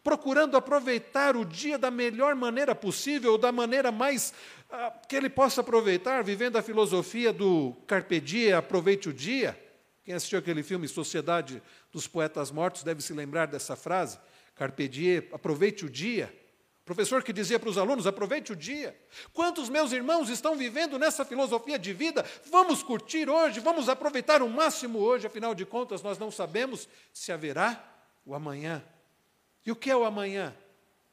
[0.03, 4.35] procurando aproveitar o dia da melhor maneira possível, da maneira mais
[4.71, 9.64] ah, que ele possa aproveitar, vivendo a filosofia do carpe diem, aproveite o dia?
[10.05, 14.19] Quem assistiu aquele filme Sociedade dos Poetas Mortos deve se lembrar dessa frase.
[14.55, 16.33] Carpe diem, aproveite o dia.
[16.85, 18.95] Professor que dizia para os alunos: aproveite o dia.
[19.33, 22.23] Quantos meus irmãos estão vivendo nessa filosofia de vida?
[22.51, 27.33] Vamos curtir hoje, vamos aproveitar o máximo hoje, afinal de contas, nós não sabemos se
[27.33, 27.83] haverá
[28.27, 28.85] o amanhã.
[29.65, 30.55] E o que é o amanhã?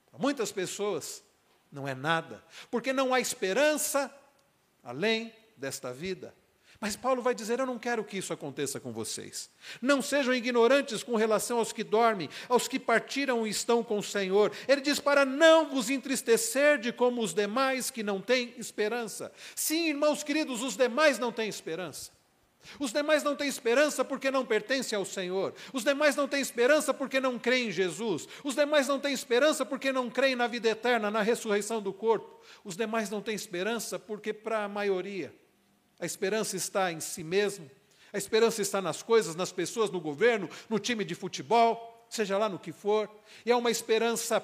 [0.10, 1.24] Para muitas pessoas,
[1.72, 4.14] não é nada, porque não há esperança
[4.84, 6.36] além desta vida.
[6.82, 9.52] Mas Paulo vai dizer: Eu não quero que isso aconteça com vocês.
[9.80, 14.04] Não sejam ignorantes com relação aos que dormem, aos que partiram e estão com o
[14.04, 14.52] Senhor.
[14.68, 19.32] Ele diz: Para não vos entristecer de como os demais que não têm esperança.
[19.56, 22.12] Sim, irmãos queridos, os demais não têm esperança.
[22.80, 25.54] Os demais não têm esperança porque não pertencem ao Senhor.
[25.74, 28.28] Os demais não têm esperança porque não creem em Jesus.
[28.44, 32.42] Os demais não têm esperança porque não creem na vida eterna, na ressurreição do corpo.
[32.64, 35.34] Os demais não têm esperança porque, para a maioria,
[36.02, 37.70] a esperança está em si mesmo,
[38.12, 42.50] a esperança está nas coisas, nas pessoas, no governo, no time de futebol, seja lá
[42.50, 43.10] no que for.
[43.46, 44.44] E é uma esperança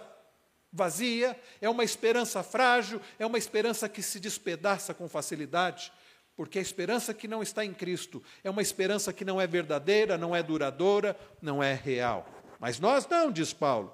[0.71, 5.91] vazia, é uma esperança frágil, é uma esperança que se despedaça com facilidade,
[6.35, 10.17] porque a esperança que não está em Cristo é uma esperança que não é verdadeira,
[10.17, 12.25] não é duradoura, não é real.
[12.59, 13.91] Mas nós não, diz Paulo.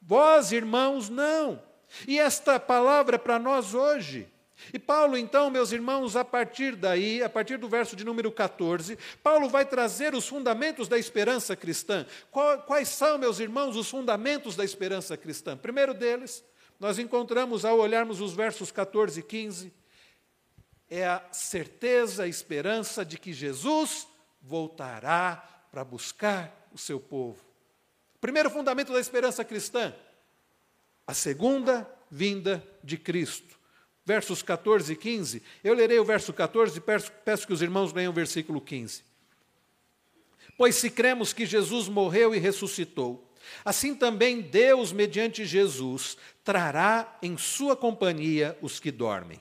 [0.00, 1.62] Vós, irmãos, não.
[2.06, 4.31] E esta palavra é para nós hoje.
[4.72, 8.98] E Paulo, então, meus irmãos, a partir daí, a partir do verso de número 14,
[9.22, 12.06] Paulo vai trazer os fundamentos da esperança cristã.
[12.66, 15.56] Quais são, meus irmãos, os fundamentos da esperança cristã?
[15.56, 16.44] Primeiro deles,
[16.78, 19.72] nós encontramos ao olharmos os versos 14 e 15,
[20.90, 24.06] é a certeza, a esperança de que Jesus
[24.42, 25.36] voltará
[25.70, 27.42] para buscar o seu povo.
[28.20, 29.94] Primeiro fundamento da esperança cristã,
[31.06, 33.61] a segunda vinda de Cristo
[34.04, 35.42] versos 14 e 15.
[35.62, 39.02] Eu lerei o verso 14 e peço, peço que os irmãos leiam o versículo 15.
[40.56, 43.32] Pois se cremos que Jesus morreu e ressuscitou,
[43.64, 49.40] assim também Deus, mediante Jesus, trará em sua companhia os que dormem.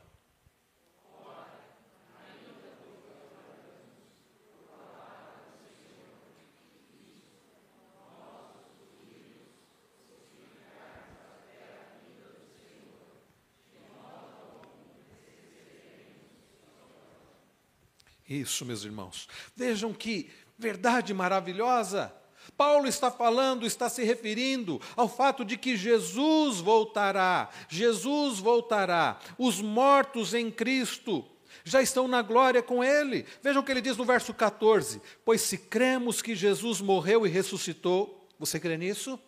[18.39, 19.28] Isso, meus irmãos.
[19.54, 22.13] Vejam que verdade maravilhosa.
[22.56, 27.50] Paulo está falando, está se referindo ao fato de que Jesus voltará.
[27.67, 29.20] Jesus voltará.
[29.38, 31.26] Os mortos em Cristo
[31.65, 33.26] já estão na glória com Ele.
[33.44, 37.30] Vejam o que ele diz no verso 14: Pois se cremos que Jesus morreu e
[37.30, 39.20] ressuscitou, você crê nisso?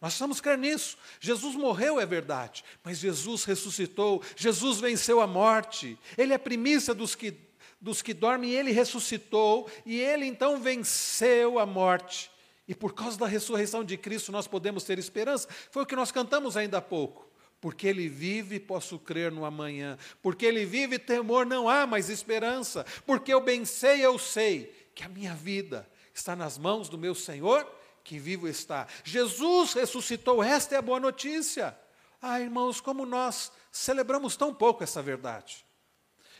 [0.00, 0.96] Nós precisamos crer nisso.
[1.18, 6.94] Jesus morreu, é verdade, mas Jesus ressuscitou, Jesus venceu a morte, Ele é a primícia
[6.94, 7.47] dos que
[7.80, 12.30] dos que dormem, ele ressuscitou e ele então venceu a morte.
[12.66, 15.48] E por causa da ressurreição de Cristo nós podemos ter esperança.
[15.70, 17.26] Foi o que nós cantamos ainda há pouco.
[17.60, 19.98] Porque ele vive, posso crer no amanhã.
[20.22, 22.84] Porque ele vive, temor não há mais esperança.
[23.06, 27.14] Porque eu bem sei, eu sei que a minha vida está nas mãos do meu
[27.14, 27.66] Senhor,
[28.04, 28.86] que vivo está.
[29.02, 31.76] Jesus ressuscitou, esta é a boa notícia.
[32.20, 35.67] Ah, irmãos, como nós celebramos tão pouco essa verdade.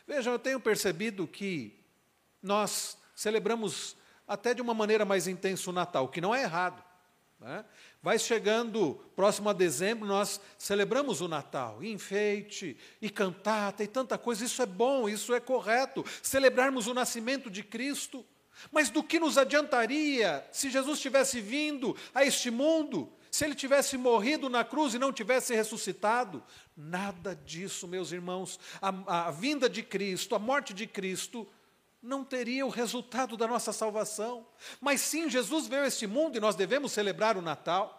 [0.08, 1.78] Vejam, eu tenho percebido que
[2.42, 3.94] nós celebramos
[4.26, 6.82] até de uma maneira mais intensa o Natal, que não é errado.
[7.38, 7.62] Né?
[8.02, 14.16] Vai chegando próximo a dezembro, nós celebramos o Natal, e enfeite, e cantata, e tanta
[14.16, 14.46] coisa.
[14.46, 16.02] Isso é bom, isso é correto.
[16.22, 18.24] Celebrarmos o nascimento de Cristo.
[18.72, 23.96] Mas do que nos adiantaria se Jesus tivesse vindo a este mundo se ele tivesse
[23.96, 26.42] morrido na cruz e não tivesse ressuscitado,
[26.76, 28.58] nada disso, meus irmãos.
[28.80, 31.46] A, a, vinda de Cristo, a morte de Cristo,
[32.02, 34.46] não teria o resultado da nossa salvação.
[34.80, 37.94] Mas sim, Jesus veio a este mundo e nós devemos celebrar o Natal.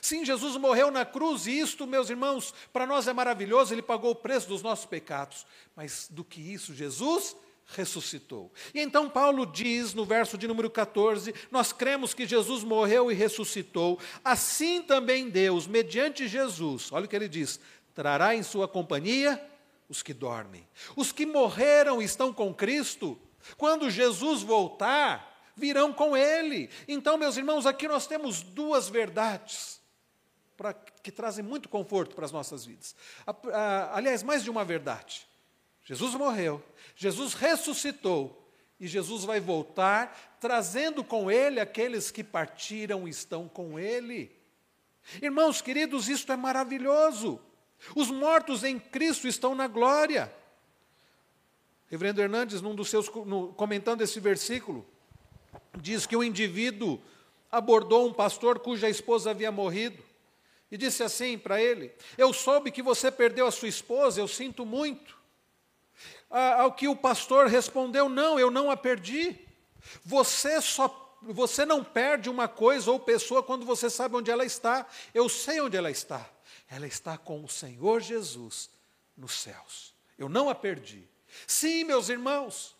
[0.00, 4.12] Sim, Jesus morreu na cruz e isto, meus irmãos, para nós é maravilhoso, ele pagou
[4.12, 5.44] o preço dos nossos pecados.
[5.74, 7.36] Mas do que isso, Jesus
[7.74, 8.52] ressuscitou.
[8.74, 13.14] E então Paulo diz no verso de número 14: Nós cremos que Jesus morreu e
[13.14, 17.60] ressuscitou, assim também Deus, mediante Jesus, olha o que ele diz:
[17.94, 19.42] trará em sua companhia
[19.88, 20.66] os que dormem.
[20.96, 23.18] Os que morreram estão com Cristo,
[23.56, 26.70] quando Jesus voltar, virão com Ele.
[26.88, 29.80] Então, meus irmãos, aqui nós temos duas verdades
[30.56, 32.94] pra, que trazem muito conforto para as nossas vidas.
[33.92, 35.26] aliás, mais de uma verdade.
[35.84, 36.62] Jesus morreu,
[36.94, 38.38] Jesus ressuscitou
[38.78, 44.34] e Jesus vai voltar, trazendo com ele aqueles que partiram e estão com ele.
[45.20, 47.40] Irmãos queridos, isto é maravilhoso.
[47.94, 50.32] Os mortos em Cristo estão na glória.
[51.88, 54.86] Reverendo Hernandes, num dos seus, no, comentando esse versículo,
[55.78, 57.00] diz que um indivíduo
[57.50, 60.02] abordou um pastor cuja esposa havia morrido
[60.70, 64.64] e disse assim para ele: Eu soube que você perdeu a sua esposa, eu sinto
[64.64, 65.21] muito.
[66.58, 69.38] Ao que o pastor respondeu: Não, eu não a perdi.
[70.04, 74.86] Você só você não perde uma coisa ou pessoa quando você sabe onde ela está.
[75.14, 76.28] Eu sei onde ela está.
[76.68, 78.68] Ela está com o Senhor Jesus
[79.16, 79.94] nos céus.
[80.18, 81.08] Eu não a perdi.
[81.46, 82.74] Sim, meus irmãos,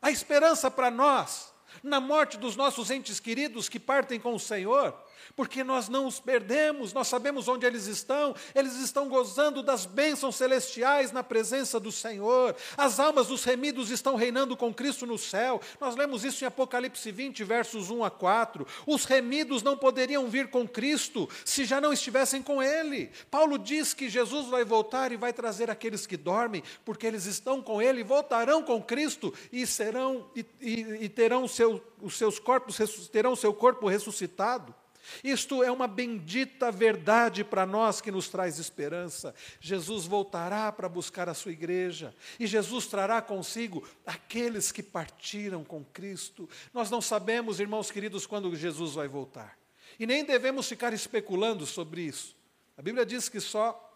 [0.00, 1.52] a esperança para nós,
[1.82, 4.96] na morte dos nossos entes queridos que partem com o Senhor,
[5.34, 10.36] porque nós não os perdemos, nós sabemos onde eles estão, eles estão gozando das bênçãos
[10.36, 15.60] celestiais na presença do Senhor, as almas dos remidos estão reinando com Cristo no céu.
[15.80, 18.66] Nós lemos isso em Apocalipse 20, versos 1 a 4.
[18.86, 23.10] Os remidos não poderiam vir com Cristo se já não estivessem com Ele.
[23.30, 27.62] Paulo diz que Jesus vai voltar e vai trazer aqueles que dormem, porque eles estão
[27.62, 32.78] com Ele, voltarão com Cristo e serão e, e, e terão seu, os seus corpos
[33.10, 34.74] terão seu corpo ressuscitado.
[35.22, 39.34] Isto é uma bendita verdade para nós que nos traz esperança.
[39.60, 45.84] Jesus voltará para buscar a sua igreja e Jesus trará consigo aqueles que partiram com
[45.84, 46.48] Cristo.
[46.72, 49.58] Nós não sabemos, irmãos queridos, quando Jesus vai voltar.
[49.98, 52.36] E nem devemos ficar especulando sobre isso.
[52.76, 53.88] A Bíblia diz que só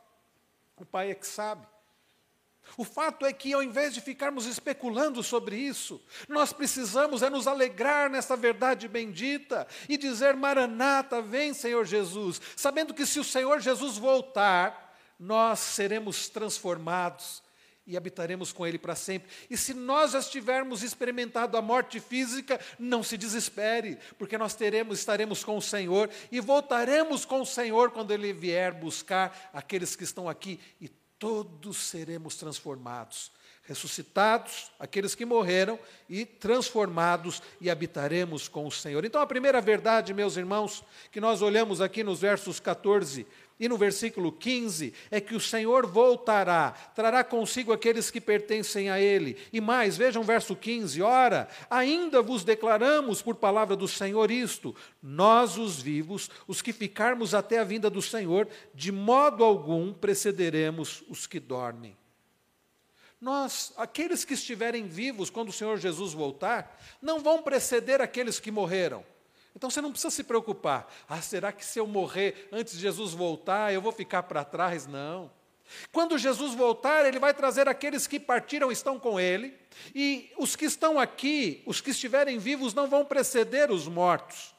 [0.77, 1.67] o Pai é que sabe.
[2.77, 7.47] O fato é que, ao invés de ficarmos especulando sobre isso, nós precisamos é nos
[7.47, 13.61] alegrar nessa verdade bendita e dizer: Maranata, vem, Senhor Jesus, sabendo que se o Senhor
[13.61, 17.43] Jesus voltar, nós seremos transformados
[17.87, 19.31] e habitaremos com Ele para sempre.
[19.49, 24.99] E se nós já tivermos experimentado a morte física, não se desespere, porque nós teremos,
[24.99, 30.05] estaremos com o Senhor e voltaremos com o Senhor quando Ele vier buscar aqueles que
[30.05, 30.91] estão aqui e
[31.27, 33.33] todos seremos transformados,
[33.67, 39.05] ressuscitados, aqueles que morreram, e transformados e habitaremos com o Senhor.
[39.05, 43.27] Então, a primeira verdade, meus irmãos, que nós olhamos aqui nos versos 14
[43.59, 49.01] e no versículo 15 é que o Senhor voltará, trará consigo aqueles que pertencem a
[49.01, 49.37] Ele.
[49.53, 54.77] E mais, vejam o verso 15: Ora, ainda vos declaramos por palavra do Senhor isto:
[55.03, 61.03] nós, os vivos, os que ficarmos até a vinda do Senhor, de modo algum precederemos
[61.09, 61.97] os que dormem.
[63.27, 68.53] Nós, aqueles que estiverem vivos quando o Senhor Jesus voltar, não vão preceder aqueles que
[68.53, 69.05] morreram.
[69.53, 70.89] Então você não precisa se preocupar.
[71.09, 74.87] Ah, será que se eu morrer antes de Jesus voltar, eu vou ficar para trás?
[74.87, 75.29] Não.
[75.91, 79.59] Quando Jesus voltar, ele vai trazer aqueles que partiram estão com ele,
[79.93, 84.55] e os que estão aqui, os que estiverem vivos, não vão preceder os mortos.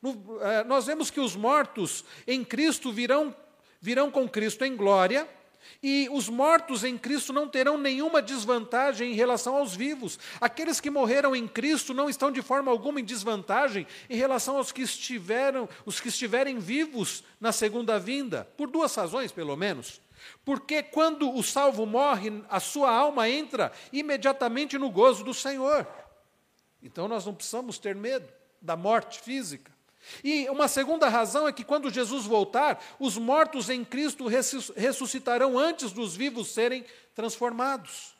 [0.00, 3.34] No, eh, nós vemos que os mortos em Cristo virão,
[3.80, 5.28] virão com Cristo em glória,
[5.82, 10.18] e os mortos em Cristo não terão nenhuma desvantagem em relação aos vivos.
[10.40, 14.72] Aqueles que morreram em Cristo não estão de forma alguma em desvantagem em relação aos
[14.72, 20.00] que estiveram, os que estiverem vivos na segunda vinda, por duas razões, pelo menos.
[20.44, 25.86] Porque quando o salvo morre, a sua alma entra imediatamente no gozo do Senhor.
[26.82, 28.28] Então nós não precisamos ter medo
[28.60, 29.73] da morte física.
[30.22, 35.92] E uma segunda razão é que quando Jesus voltar, os mortos em Cristo ressuscitarão antes
[35.92, 36.84] dos vivos serem
[37.14, 38.14] transformados.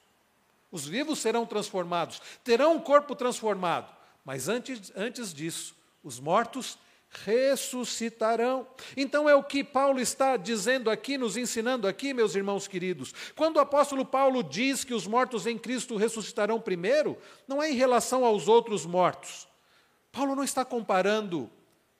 [0.70, 6.76] Os vivos serão transformados, terão um corpo transformado, mas antes, antes disso, os mortos
[7.24, 8.66] ressuscitarão.
[8.97, 13.14] Então é o que Paulo está dizendo aqui, nos ensinando aqui, meus irmãos queridos.
[13.37, 17.16] Quando o apóstolo Paulo diz que os mortos em Cristo ressuscitarão primeiro,
[17.47, 19.47] não é em relação aos outros mortos.
[20.11, 21.51] Paulo não está comparando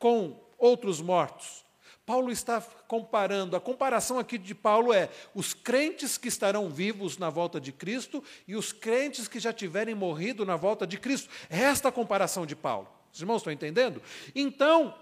[0.05, 1.65] com outros mortos.
[2.05, 7.31] Paulo está comparando, a comparação aqui de Paulo é os crentes que estarão vivos na
[7.31, 11.31] volta de Cristo e os crentes que já tiverem morrido na volta de Cristo.
[11.49, 12.87] É esta a comparação de Paulo.
[13.11, 14.03] Os irmãos estão entendendo?
[14.35, 14.95] Então,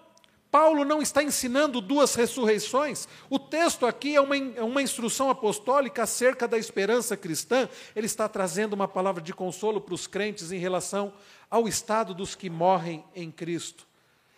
[0.53, 3.09] Paulo não está ensinando duas ressurreições.
[3.29, 7.69] O texto aqui é uma, é uma instrução apostólica acerca da esperança cristã.
[7.97, 11.13] Ele está trazendo uma palavra de consolo para os crentes em relação
[11.51, 13.91] ao estado dos que morrem em Cristo.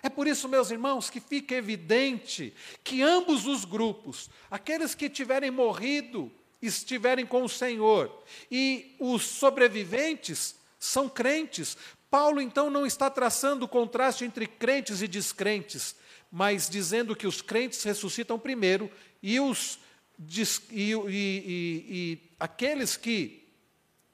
[0.05, 2.53] É por isso, meus irmãos, que fica evidente
[2.85, 6.31] que ambos os grupos, aqueles que tiverem morrido,
[6.61, 11.75] estiverem com o Senhor, e os sobreviventes são crentes.
[12.11, 15.97] Paulo então não está traçando o contraste entre crentes e descrentes,
[16.31, 18.91] mas dizendo que os crentes ressuscitam primeiro
[19.23, 19.79] e os
[20.19, 23.49] e, e, e, e aqueles que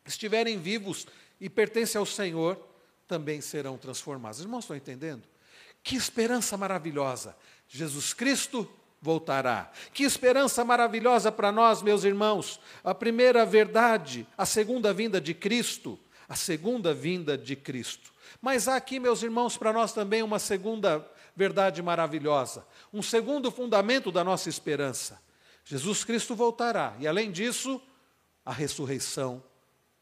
[0.07, 1.05] estiverem vivos
[1.41, 2.65] e pertencem ao Senhor
[3.09, 4.39] também serão transformados.
[4.39, 5.30] Os irmãos estão entendendo?
[5.83, 7.37] Que esperança maravilhosa!
[7.69, 8.69] Jesus Cristo
[9.01, 9.71] voltará.
[9.95, 12.61] Que esperança maravilhosa para nós, meus irmãos.
[12.85, 18.13] A primeira verdade, a segunda vinda de Cristo, a segunda vinda de Cristo.
[18.41, 21.05] Mas há aqui, meus irmãos, para nós também uma segunda
[21.35, 25.21] verdade maravilhosa, um segundo fundamento da nossa esperança.
[25.65, 27.81] Jesus Cristo voltará, e além disso,
[28.45, 29.43] a ressurreição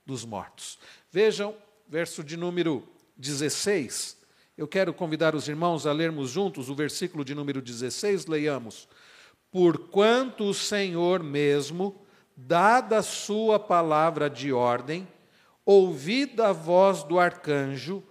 [0.04, 0.78] dos mortos.
[1.10, 1.56] Vejam,
[1.86, 4.17] verso de número 16.
[4.58, 8.88] Eu quero convidar os irmãos a lermos juntos o versículo de número 16, leiamos.
[9.52, 12.04] Porquanto o Senhor mesmo,
[12.36, 15.06] dada a sua palavra de ordem,
[15.64, 18.02] ouvida a voz do arcanjo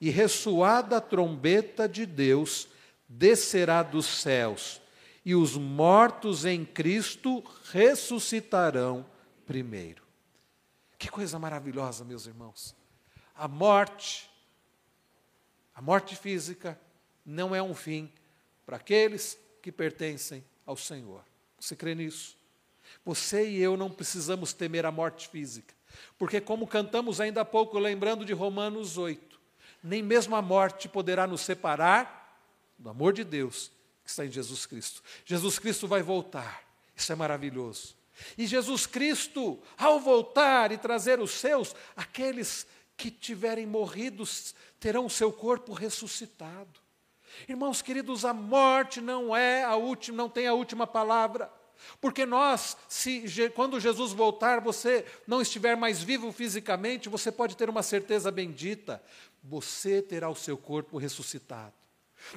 [0.00, 2.68] e ressoada a trombeta de Deus,
[3.08, 4.80] descerá dos céus,
[5.24, 7.42] e os mortos em Cristo
[7.72, 9.04] ressuscitarão
[9.44, 10.04] primeiro.
[10.96, 12.76] Que coisa maravilhosa, meus irmãos.
[13.34, 14.30] A morte
[15.76, 16.80] a morte física
[17.24, 18.10] não é um fim
[18.64, 21.22] para aqueles que pertencem ao Senhor.
[21.60, 22.34] Você crê nisso?
[23.04, 25.74] Você e eu não precisamos temer a morte física,
[26.18, 29.38] porque, como cantamos ainda há pouco, lembrando de Romanos 8,
[29.82, 32.40] nem mesmo a morte poderá nos separar
[32.78, 33.70] do amor de Deus
[34.02, 35.02] que está em Jesus Cristo.
[35.26, 36.64] Jesus Cristo vai voltar,
[36.96, 37.94] isso é maravilhoso.
[38.38, 42.66] E Jesus Cristo, ao voltar e trazer os seus, aqueles
[42.96, 44.24] que tiverem morrido
[44.80, 46.80] terão seu corpo ressuscitado.
[47.48, 51.52] Irmãos queridos, a morte não é a última, não tem a última palavra.
[52.00, 53.24] Porque nós, se,
[53.54, 59.02] quando Jesus voltar, você não estiver mais vivo fisicamente, você pode ter uma certeza bendita:
[59.44, 61.74] você terá o seu corpo ressuscitado.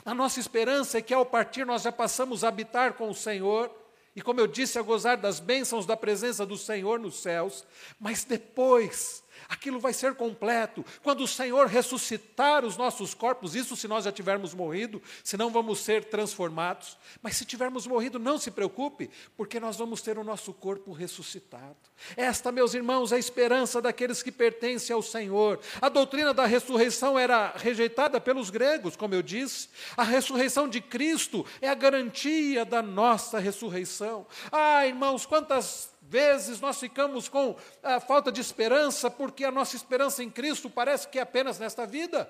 [0.05, 3.74] A nossa esperança é que ao partir nós já passamos a habitar com o Senhor,
[4.16, 7.66] e como eu disse, a gozar das bênçãos da presença do Senhor nos céus,
[7.97, 10.86] mas depois aquilo vai ser completo.
[11.02, 15.80] Quando o Senhor ressuscitar os nossos corpos, isso se nós já tivermos morrido, senão vamos
[15.80, 16.95] ser transformados.
[17.22, 21.76] Mas se tivermos morrido, não se preocupe, porque nós vamos ter o nosso corpo ressuscitado.
[22.16, 25.60] Esta, meus irmãos, é a esperança daqueles que pertencem ao Senhor.
[25.82, 29.70] A doutrina da ressurreição era rejeitada pelos gregos, como eu disse.
[29.97, 34.28] A ressurreição de Cristo é a garantia da nossa ressurreição.
[34.52, 40.24] Ah, irmãos, quantas vezes nós ficamos com a falta de esperança, porque a nossa esperança
[40.24, 42.28] em Cristo parece que é apenas nesta vida.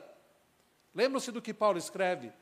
[0.93, 2.33] Lembram-se do que Paulo escreve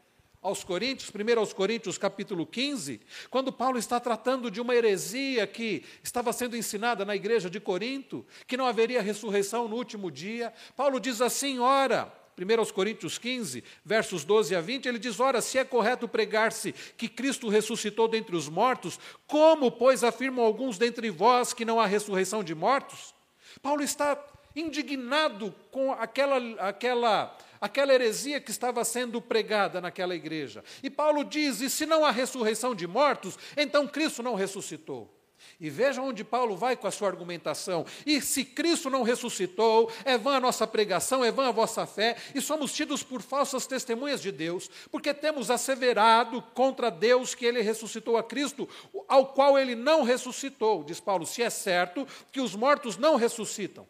[0.41, 5.85] aos Coríntios, primeiro aos Coríntios, capítulo 15, quando Paulo está tratando de uma heresia que
[6.01, 10.51] estava sendo ensinada na igreja de Corinto, que não haveria ressurreição no último dia.
[10.75, 15.41] Paulo diz assim: ora, 1 aos Coríntios 15, versos 12 a 20, ele diz: Ora,
[15.41, 21.09] se é correto pregar-se que Cristo ressuscitou dentre os mortos, como, pois, afirmam alguns dentre
[21.09, 23.15] vós que não há ressurreição de mortos?
[23.61, 24.23] Paulo está
[24.55, 30.63] indignado com aquela, aquela, aquela heresia que estava sendo pregada naquela igreja.
[30.83, 35.16] E Paulo diz: E se não há ressurreição de mortos, então Cristo não ressuscitou.
[35.59, 37.85] E veja onde Paulo vai com a sua argumentação.
[38.05, 42.15] E se Cristo não ressuscitou, é vã a nossa pregação, é vã a vossa fé,
[42.35, 47.61] e somos tidos por falsas testemunhas de Deus, porque temos asseverado contra Deus que ele
[47.61, 48.67] ressuscitou a Cristo,
[49.07, 50.83] ao qual ele não ressuscitou.
[50.83, 53.87] Diz Paulo, se é certo que os mortos não ressuscitam.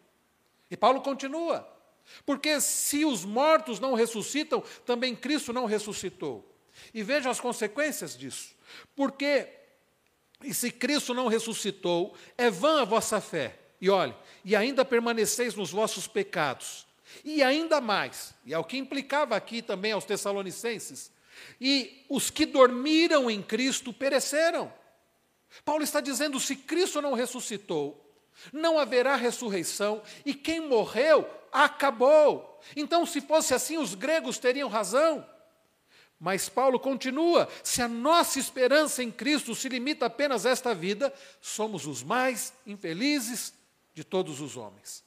[0.69, 1.67] E Paulo continua,
[2.25, 6.53] porque se os mortos não ressuscitam, também Cristo não ressuscitou.
[6.93, 8.55] E veja as consequências disso.
[8.95, 9.47] Porque
[10.43, 13.59] e se Cristo não ressuscitou, é vã a vossa fé.
[13.79, 16.85] E olhe, e ainda permaneceis nos vossos pecados.
[17.23, 21.11] E ainda mais, e é o que implicava aqui também aos Tessalonicenses,
[21.59, 24.71] e os que dormiram em Cristo pereceram.
[25.63, 28.03] Paulo está dizendo: se Cristo não ressuscitou,
[28.51, 32.59] não haverá ressurreição, e quem morreu, acabou.
[32.75, 35.25] Então, se fosse assim, os gregos teriam razão.
[36.20, 41.13] Mas Paulo continua: se a nossa esperança em Cristo se limita apenas a esta vida,
[41.39, 43.53] somos os mais infelizes
[43.93, 45.03] de todos os homens.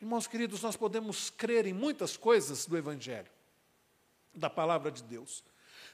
[0.00, 3.30] Irmãos queridos, nós podemos crer em muitas coisas do Evangelho,
[4.34, 5.44] da palavra de Deus,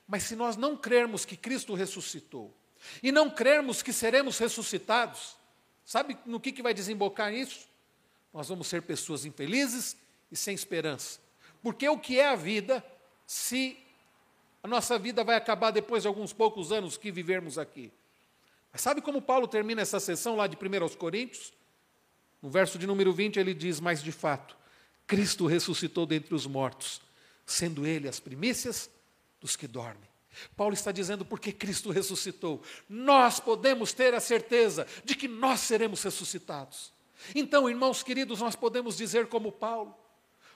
[0.07, 2.55] mas se nós não crermos que Cristo ressuscitou,
[3.03, 5.37] e não crermos que seremos ressuscitados,
[5.85, 7.69] sabe no que, que vai desembocar isso?
[8.33, 9.97] Nós vamos ser pessoas infelizes
[10.31, 11.19] e sem esperança.
[11.63, 12.85] Porque o que é a vida
[13.27, 13.86] se
[14.67, 17.93] a nossa vida vai acabar depois de alguns poucos anos que vivermos aqui?
[18.73, 21.53] Mas sabe como Paulo termina essa sessão lá de 1 aos Coríntios?
[22.43, 24.57] No verso de número 20 ele diz: Mas de fato,
[25.07, 27.01] Cristo ressuscitou dentre os mortos,
[27.47, 28.91] sendo ele as primícias
[29.41, 30.11] dos que dormem.
[30.57, 36.03] Paulo está dizendo porque Cristo ressuscitou, nós podemos ter a certeza de que nós seremos
[36.03, 36.93] ressuscitados.
[37.37, 39.97] Então, irmãos queridos, nós podemos dizer como Paulo: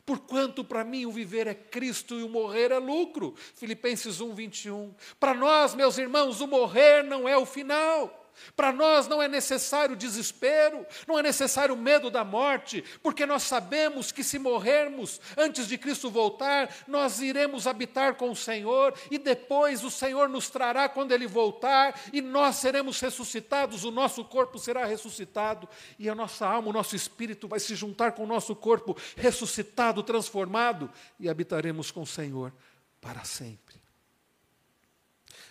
[0.05, 3.35] Porquanto para mim o viver é Cristo e o morrer é lucro.
[3.55, 4.95] Filipenses 1, 21.
[5.19, 8.20] Para nós, meus irmãos, o morrer não é o final.
[8.55, 14.13] Para nós não é necessário desespero, não é necessário medo da morte, porque nós sabemos
[14.13, 19.85] que se morrermos antes de Cristo voltar, nós iremos habitar com o Senhor e depois
[19.85, 24.85] o Senhor nos trará quando Ele voltar e nós seremos ressuscitados, o nosso corpo será
[24.85, 25.69] ressuscitado
[25.99, 30.03] e a nossa alma, o nosso espírito vai se juntar com o nosso corpo ressuscitado,
[30.03, 32.53] transformado e habitaremos com o Senhor
[33.01, 33.81] para sempre.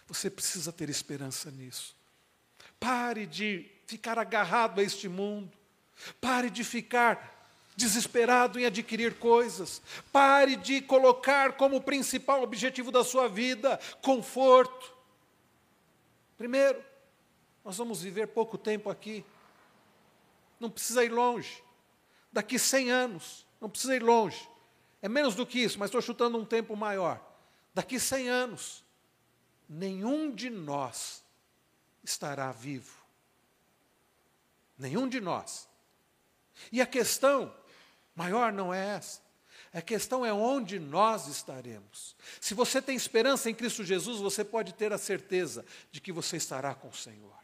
[0.08, 1.99] Você precisa ter esperança nisso.
[2.80, 5.52] Pare de ficar agarrado a este mundo.
[6.22, 7.38] Pare de ficar
[7.76, 9.82] desesperado em adquirir coisas.
[10.12, 14.94] Pare de colocar como principal objetivo da sua vida conforto.
[16.38, 16.84] Primeiro,
[17.64, 19.26] nós vamos viver pouco tempo aqui.
[20.60, 21.64] Não precisa ir longe.
[22.32, 24.48] Daqui 100 anos, não precisa ir longe.
[25.02, 27.20] É menos do que isso, mas estou chutando um tempo maior.
[27.74, 28.84] Daqui 100 anos,
[29.68, 31.24] nenhum de nós
[32.10, 32.98] estará vivo.
[34.78, 35.68] Nenhum de nós.
[36.72, 37.54] E a questão
[38.16, 39.22] maior não é essa.
[39.72, 42.16] A questão é onde nós estaremos.
[42.42, 46.38] Se você tem esperança em Cristo Jesus, você pode ter a certeza de que você
[46.38, 47.38] estará com o Senhor.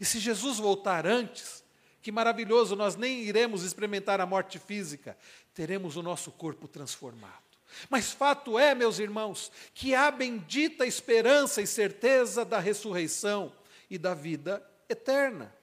[0.00, 1.64] E se Jesus voltar antes,
[2.00, 5.16] que maravilhoso, nós nem iremos experimentar a morte física,
[5.54, 7.51] teremos o nosso corpo transformado.
[7.88, 13.52] Mas fato é, meus irmãos, que há bendita esperança e certeza da ressurreição
[13.90, 15.54] e da vida eterna.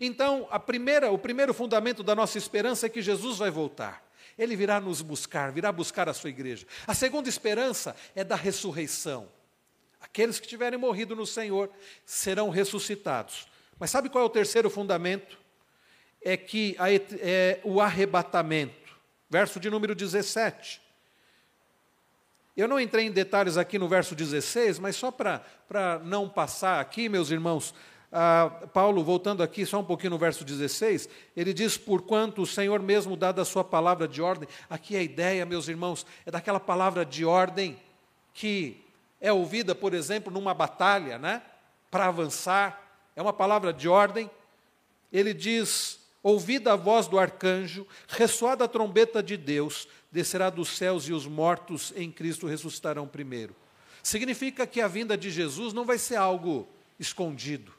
[0.00, 4.02] Então, a primeira, o primeiro fundamento da nossa esperança é que Jesus vai voltar.
[4.36, 6.66] Ele virá nos buscar, virá buscar a sua igreja.
[6.86, 9.28] A segunda esperança é da ressurreição.
[10.00, 11.70] Aqueles que tiverem morrido no Senhor
[12.04, 13.46] serão ressuscitados.
[13.78, 15.38] Mas sabe qual é o terceiro fundamento?
[16.20, 18.98] É que a, é o arrebatamento.
[19.30, 20.80] Verso de número 17.
[22.56, 25.42] Eu não entrei em detalhes aqui no verso 16, mas só para
[26.04, 27.74] não passar aqui, meus irmãos,
[28.16, 32.80] ah, Paulo, voltando aqui só um pouquinho no verso 16, ele diz: Porquanto o Senhor
[32.80, 37.04] mesmo, dada a sua palavra de ordem, aqui a ideia, meus irmãos, é daquela palavra
[37.04, 37.76] de ordem
[38.32, 38.80] que
[39.20, 41.42] é ouvida, por exemplo, numa batalha, né?
[41.90, 42.80] Para avançar,
[43.16, 44.30] é uma palavra de ordem.
[45.12, 51.06] Ele diz: Ouvida a voz do arcanjo, ressoada a trombeta de Deus, descerá dos céus
[51.06, 53.54] e os mortos em Cristo ressuscitarão primeiro.
[54.02, 56.66] Significa que a vinda de Jesus não vai ser algo
[56.98, 57.74] escondido.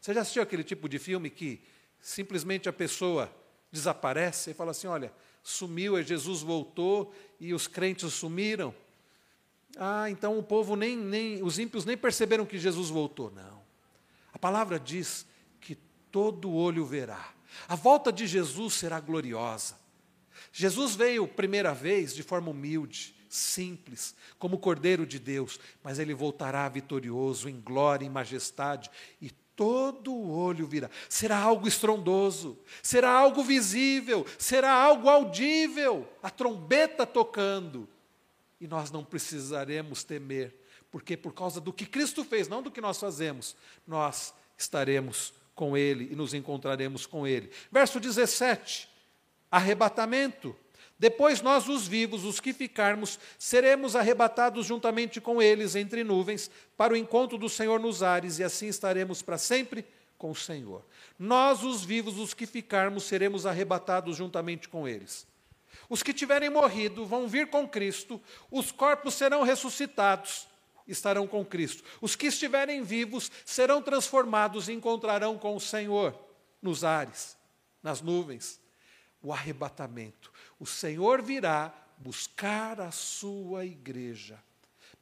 [0.00, 1.60] Você já assistiu aquele tipo de filme que
[2.00, 3.32] simplesmente a pessoa
[3.70, 8.74] desaparece e fala assim: olha, sumiu, Jesus voltou e os crentes sumiram?
[9.76, 13.30] Ah, então o povo nem, nem, os ímpios nem perceberam que Jesus voltou.
[13.30, 13.62] Não.
[14.32, 15.24] A palavra diz
[15.60, 15.78] que
[16.10, 17.33] todo olho verá.
[17.68, 19.78] A volta de Jesus será gloriosa.
[20.52, 26.68] Jesus veio primeira vez de forma humilde, simples, como Cordeiro de Deus, mas ele voltará
[26.68, 28.90] vitorioso em glória e majestade,
[29.20, 30.90] e todo o olho virá.
[31.08, 37.88] Será algo estrondoso, será algo visível, será algo audível, a trombeta tocando.
[38.60, 40.54] E nós não precisaremos temer,
[40.90, 45.76] porque por causa do que Cristo fez, não do que nós fazemos, nós estaremos com
[45.76, 47.50] Ele e nos encontraremos com Ele.
[47.70, 48.94] Verso 17
[49.54, 50.56] arrebatamento.
[50.98, 56.92] Depois nós, os vivos, os que ficarmos, seremos arrebatados juntamente com eles entre nuvens, para
[56.92, 59.84] o encontro do Senhor nos ares, e assim estaremos para sempre
[60.18, 60.84] com o Senhor.
[61.16, 65.24] Nós, os vivos, os que ficarmos, seremos arrebatados juntamente com eles.
[65.88, 70.48] Os que tiverem morrido vão vir com Cristo, os corpos serão ressuscitados,
[70.86, 71.84] estarão com Cristo.
[72.00, 76.18] Os que estiverem vivos serão transformados e encontrarão com o Senhor
[76.60, 77.36] nos ares,
[77.82, 78.60] nas nuvens
[79.22, 80.30] o arrebatamento.
[80.58, 84.38] O Senhor virá buscar a sua igreja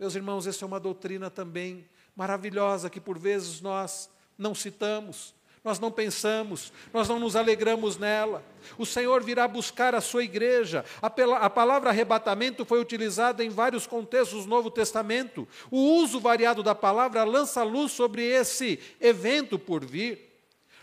[0.03, 5.33] Meus irmãos, essa é uma doutrina também maravilhosa que por vezes nós não citamos,
[5.65, 8.45] nós não pensamos, nós não nos alegramos nela.
[8.77, 10.85] O Senhor virá buscar a sua igreja.
[11.01, 15.47] A, a palavra arrebatamento foi utilizada em vários contextos do Novo Testamento.
[15.71, 20.33] O uso variado da palavra lança luz sobre esse evento por vir.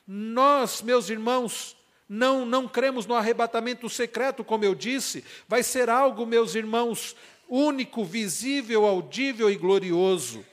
[0.07, 1.75] Nós, meus irmãos,
[2.07, 7.15] não, não cremos no arrebatamento secreto, como eu disse, vai ser algo, meus irmãos,
[7.49, 10.45] único, visível, audível e glorioso.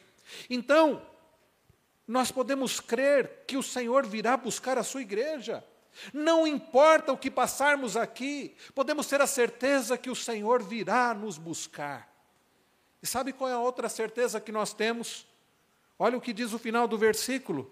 [0.50, 1.00] Então,
[2.07, 5.64] nós podemos crer que o Senhor virá buscar a sua igreja.
[6.12, 11.38] Não importa o que passarmos aqui, podemos ter a certeza que o Senhor virá nos
[11.38, 12.09] buscar.
[13.02, 15.26] E sabe qual é a outra certeza que nós temos?
[15.98, 17.70] Olha o que diz o final do versículo,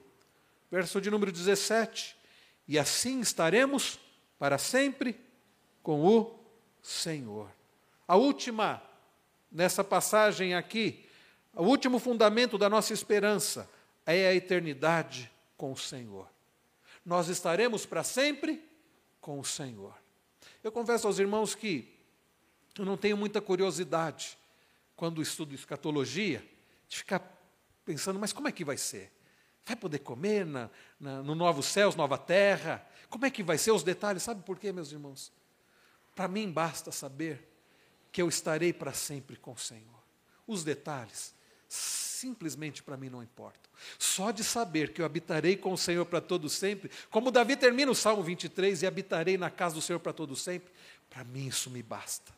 [0.70, 2.16] verso de número 17:
[2.66, 4.00] E assim estaremos
[4.38, 5.20] para sempre
[5.82, 6.38] com o
[6.82, 7.48] Senhor.
[8.08, 8.82] A última,
[9.52, 11.06] nessa passagem aqui,
[11.54, 13.68] o último fundamento da nossa esperança
[14.06, 16.28] é a eternidade com o Senhor.
[17.04, 18.62] Nós estaremos para sempre
[19.20, 19.94] com o Senhor.
[20.62, 21.94] Eu confesso aos irmãos que
[22.78, 24.36] eu não tenho muita curiosidade
[24.96, 26.44] quando estudo escatologia
[26.88, 27.20] de ficar
[27.84, 29.12] pensando, mas como é que vai ser?
[29.64, 32.86] Vai poder comer na, na, no novo céus, nova terra?
[33.08, 34.22] Como é que vai ser os detalhes?
[34.22, 35.32] Sabe por quê, meus irmãos?
[36.14, 37.50] Para mim basta saber
[38.12, 40.02] que eu estarei para sempre com o Senhor.
[40.46, 41.34] Os detalhes
[42.14, 43.68] simplesmente para mim não importa.
[43.98, 47.90] Só de saber que eu habitarei com o Senhor para todo sempre, como Davi termina
[47.90, 50.72] o Salmo 23 e habitarei na casa do Senhor para todo sempre,
[51.10, 52.32] para mim isso me basta.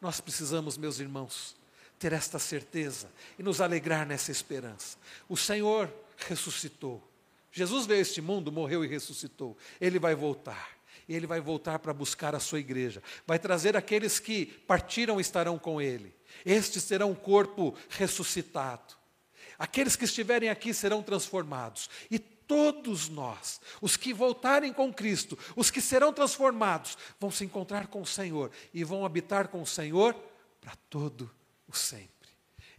[0.00, 1.56] Nós precisamos, meus irmãos,
[1.98, 4.98] ter esta certeza e nos alegrar nessa esperança.
[5.28, 7.02] O Senhor ressuscitou.
[7.50, 9.56] Jesus veio a este mundo, morreu e ressuscitou.
[9.80, 10.74] Ele vai voltar.
[11.08, 13.02] E ele vai voltar para buscar a sua igreja.
[13.26, 16.14] Vai trazer aqueles que partiram estarão com ele.
[16.44, 18.94] Estes terão um corpo ressuscitado.
[19.58, 21.88] Aqueles que estiverem aqui serão transformados.
[22.10, 27.86] E todos nós, os que voltarem com Cristo, os que serão transformados, vão se encontrar
[27.86, 30.14] com o Senhor e vão habitar com o Senhor
[30.60, 31.30] para todo
[31.66, 32.10] o sempre.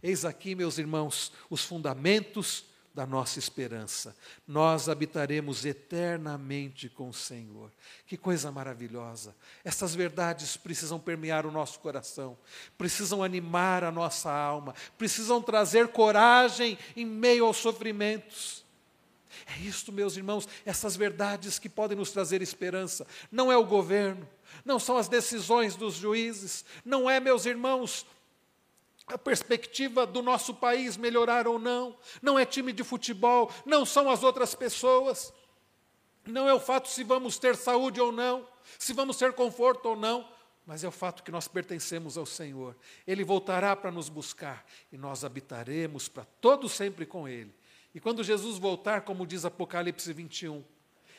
[0.02, 2.64] Eis aqui, meus irmãos, os fundamentos
[2.96, 4.16] da nossa esperança.
[4.48, 7.70] Nós habitaremos eternamente com o Senhor.
[8.06, 9.36] Que coisa maravilhosa.
[9.62, 12.38] Essas verdades precisam permear o nosso coração,
[12.78, 18.64] precisam animar a nossa alma, precisam trazer coragem em meio aos sofrimentos.
[19.46, 23.06] É isto, meus irmãos, essas verdades que podem nos trazer esperança.
[23.30, 24.26] Não é o governo,
[24.64, 28.06] não são as decisões dos juízes, não é, meus irmãos,
[29.06, 34.10] a perspectiva do nosso país melhorar ou não, não é time de futebol, não são
[34.10, 35.32] as outras pessoas,
[36.24, 38.46] não é o fato se vamos ter saúde ou não,
[38.78, 40.28] se vamos ter conforto ou não,
[40.66, 42.76] mas é o fato que nós pertencemos ao Senhor.
[43.06, 47.54] Ele voltará para nos buscar e nós habitaremos para todo sempre com Ele.
[47.94, 50.64] E quando Jesus voltar, como diz Apocalipse 21,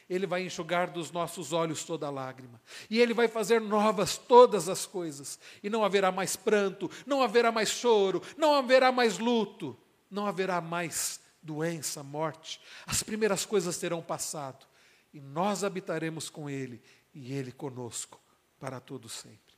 [0.10, 2.62] ele vai enxugar dos nossos olhos toda lágrima.
[2.90, 5.38] E Ele vai fazer novas todas as coisas.
[5.62, 9.78] E não haverá mais pranto, não haverá mais choro, não haverá mais luto,
[10.10, 12.62] não haverá mais doença, morte.
[12.86, 14.66] As primeiras coisas terão passado.
[15.14, 16.82] E nós habitaremos com Ele
[17.14, 18.22] e Ele conosco
[18.60, 19.56] para todo sempre.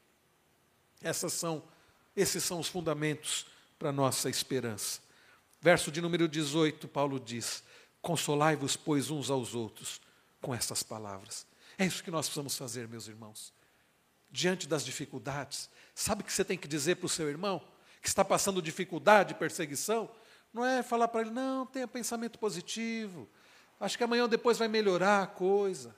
[1.01, 1.61] Essas são,
[2.15, 3.45] esses são os fundamentos
[3.77, 4.99] para a nossa esperança.
[5.61, 7.63] Verso de número 18, Paulo diz:
[8.01, 10.01] Consolai-vos, pois, uns aos outros
[10.41, 11.45] com essas palavras.
[11.77, 13.53] É isso que nós precisamos fazer, meus irmãos.
[14.31, 17.61] Diante das dificuldades, sabe o que você tem que dizer para o seu irmão
[18.01, 20.09] que está passando dificuldade, perseguição?
[20.53, 23.29] Não é falar para ele, não, tenha pensamento positivo.
[23.79, 25.95] Acho que amanhã ou depois vai melhorar a coisa.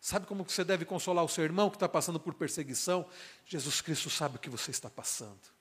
[0.00, 3.06] Sabe como você deve consolar o seu irmão que está passando por perseguição?
[3.44, 5.57] Jesus Cristo sabe o que você está passando.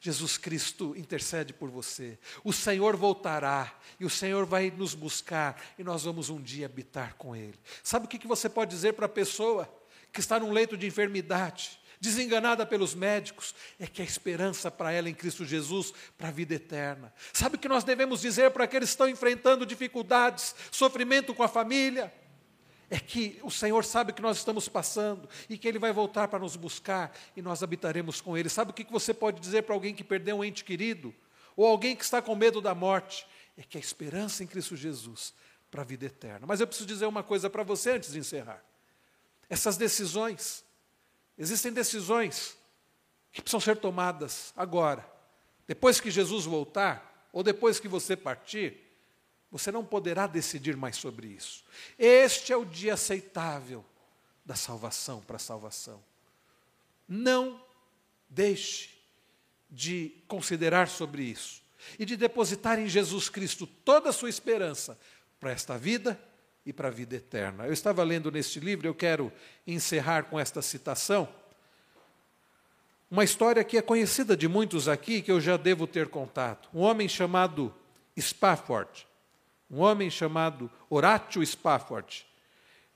[0.00, 2.18] Jesus Cristo intercede por você.
[2.42, 7.14] O Senhor voltará e o Senhor vai nos buscar e nós vamos um dia habitar
[7.16, 7.58] com Ele.
[7.82, 9.72] Sabe o que você pode dizer para a pessoa
[10.12, 13.54] que está num leito de enfermidade, desenganada pelos médicos?
[13.78, 17.12] É que a esperança para ela em Cristo Jesus para a vida eterna.
[17.32, 21.48] Sabe o que nós devemos dizer para aqueles que estão enfrentando dificuldades, sofrimento com a
[21.48, 22.12] família?
[22.94, 26.38] É que o Senhor sabe que nós estamos passando e que Ele vai voltar para
[26.38, 28.48] nos buscar e nós habitaremos com Ele.
[28.48, 31.12] Sabe o que você pode dizer para alguém que perdeu um ente querido?
[31.56, 33.26] Ou alguém que está com medo da morte?
[33.56, 35.34] É que a esperança em Cristo Jesus
[35.72, 36.46] para a vida eterna.
[36.46, 38.62] Mas eu preciso dizer uma coisa para você antes de encerrar.
[39.50, 40.64] Essas decisões,
[41.36, 42.56] existem decisões
[43.32, 45.04] que precisam ser tomadas agora.
[45.66, 48.83] Depois que Jesus voltar, ou depois que você partir,
[49.54, 51.62] você não poderá decidir mais sobre isso.
[51.96, 53.84] Este é o dia aceitável
[54.44, 56.02] da salvação para a salvação.
[57.06, 57.64] Não
[58.28, 58.90] deixe
[59.70, 61.62] de considerar sobre isso
[62.00, 64.98] e de depositar em Jesus Cristo toda a sua esperança
[65.38, 66.20] para esta vida
[66.66, 67.64] e para a vida eterna.
[67.64, 69.32] Eu estava lendo neste livro, eu quero
[69.64, 71.32] encerrar com esta citação.
[73.08, 76.68] Uma história que é conhecida de muitos aqui, que eu já devo ter contado.
[76.74, 77.72] Um homem chamado
[78.18, 79.06] Spafford,
[79.74, 82.24] um homem chamado Horatio Spafford,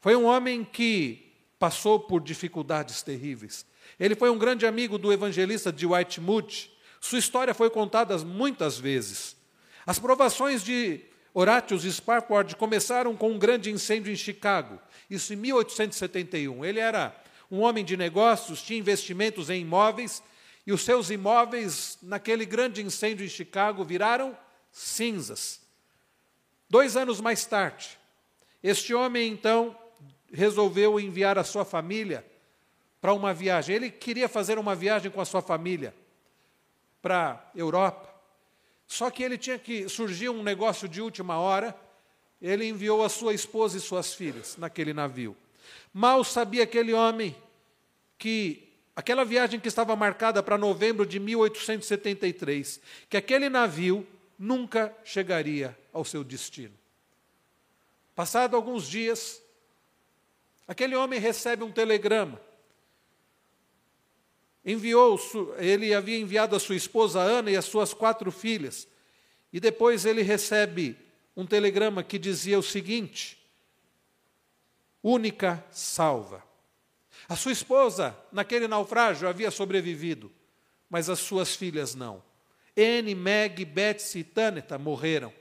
[0.00, 3.66] foi um homem que passou por dificuldades terríveis.
[3.98, 6.70] Ele foi um grande amigo do evangelista de Whitemood.
[7.00, 9.36] Sua história foi contada muitas vezes.
[9.84, 11.00] As provações de
[11.34, 14.78] Horatius Spafford começaram com um grande incêndio em Chicago,
[15.10, 16.64] isso em 1871.
[16.64, 17.12] Ele era
[17.50, 20.22] um homem de negócios, tinha investimentos em imóveis,
[20.64, 24.36] e os seus imóveis, naquele grande incêndio em Chicago, viraram
[24.70, 25.66] cinzas.
[26.68, 27.98] Dois anos mais tarde,
[28.62, 29.76] este homem então
[30.32, 32.24] resolveu enviar a sua família
[33.00, 33.74] para uma viagem.
[33.74, 35.94] Ele queria fazer uma viagem com a sua família
[37.00, 38.14] para a Europa.
[38.86, 41.74] Só que ele tinha que surgir um negócio de última hora.
[42.40, 45.36] Ele enviou a sua esposa e suas filhas naquele navio.
[45.92, 47.34] Mal sabia aquele homem
[48.18, 54.06] que aquela viagem que estava marcada para novembro de 1873, que aquele navio
[54.38, 56.74] nunca chegaria ao seu destino.
[58.14, 59.42] Passado alguns dias,
[60.66, 62.40] aquele homem recebe um telegrama.
[64.64, 65.18] Enviou,
[65.56, 68.86] ele havia enviado a sua esposa Ana e as suas quatro filhas.
[69.52, 70.96] E depois ele recebe
[71.36, 73.38] um telegrama que dizia o seguinte:
[75.02, 76.44] única salva.
[77.28, 80.30] A sua esposa, naquele naufrágio, havia sobrevivido,
[80.88, 82.22] mas as suas filhas não.
[82.76, 85.32] Anne, Meg, Betsy e Taneta morreram.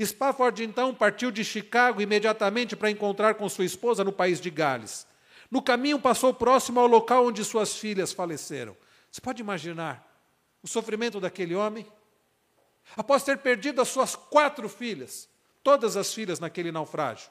[0.00, 5.06] Spafford então partiu de Chicago imediatamente para encontrar com sua esposa no país de Gales.
[5.50, 8.76] No caminho passou próximo ao local onde suas filhas faleceram.
[9.10, 10.06] Você pode imaginar
[10.62, 11.86] o sofrimento daquele homem?
[12.96, 15.28] Após ter perdido as suas quatro filhas,
[15.62, 17.28] todas as filhas naquele naufrágio,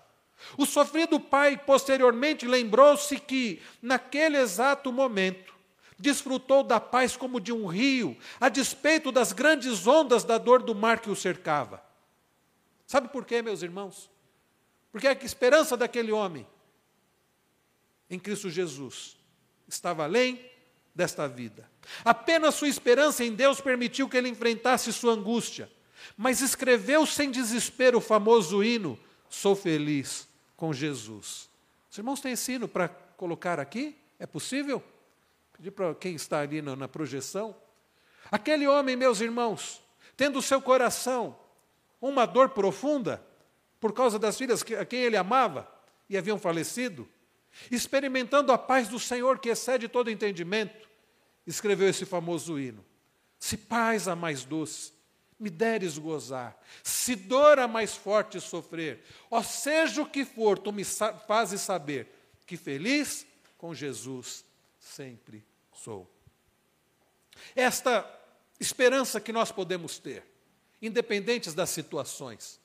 [0.57, 5.53] o sofrido pai posteriormente lembrou-se que, naquele exato momento,
[5.97, 10.73] desfrutou da paz como de um rio, a despeito das grandes ondas da dor do
[10.73, 11.81] mar que o cercava.
[12.91, 14.11] Sabe por quê, meus irmãos?
[14.91, 16.45] Porque a esperança daquele homem
[18.09, 19.15] em Cristo Jesus
[19.65, 20.45] estava além
[20.93, 21.71] desta vida.
[22.03, 25.71] Apenas sua esperança em Deus permitiu que ele enfrentasse sua angústia,
[26.17, 30.27] mas escreveu sem desespero o famoso hino: Sou feliz
[30.57, 31.49] com Jesus.
[31.89, 33.95] Os irmãos têm esse hino para colocar aqui?
[34.19, 34.83] É possível?
[35.53, 37.55] Pedir para quem está ali na, na projeção.
[38.29, 39.81] Aquele homem, meus irmãos,
[40.17, 41.39] tendo o seu coração
[42.01, 43.23] uma dor profunda
[43.79, 45.71] por causa das filhas a quem ele amava
[46.09, 47.07] e haviam falecido,
[47.69, 50.89] experimentando a paz do Senhor que excede todo entendimento,
[51.45, 52.83] escreveu esse famoso hino.
[53.39, 54.93] Se paz a mais doce,
[55.39, 60.71] me deres gozar, se dor a mais forte sofrer, ó seja o que for, tu
[60.71, 62.07] me fazes saber
[62.45, 63.25] que feliz
[63.57, 64.45] com Jesus
[64.79, 65.43] sempre
[65.73, 66.07] sou.
[67.55, 68.07] Esta
[68.59, 70.23] esperança que nós podemos ter,
[70.81, 72.59] independentes das situações.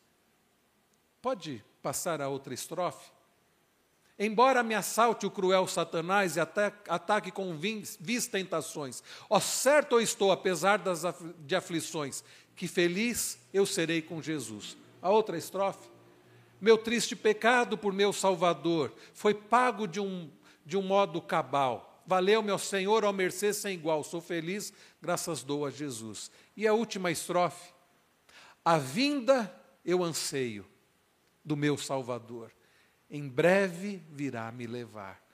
[1.20, 3.10] Pode passar a outra estrofe?
[4.18, 10.32] Embora me assalte o cruel Satanás e ataque com vis tentações, ó certo eu estou,
[10.32, 11.02] apesar das,
[11.40, 14.76] de aflições, que feliz eu serei com Jesus.
[15.02, 15.90] A outra estrofe.
[16.58, 20.30] Meu triste pecado por meu Salvador foi pago de um,
[20.64, 22.02] de um modo cabal.
[22.06, 24.02] Valeu, meu Senhor, ao mercê sem igual.
[24.02, 26.30] Sou feliz, graças dou a Jesus.
[26.56, 27.75] E a última estrofe.
[28.66, 29.54] A vinda
[29.84, 30.66] eu anseio
[31.44, 32.50] do meu Salvador.
[33.08, 35.24] Em breve virá me levar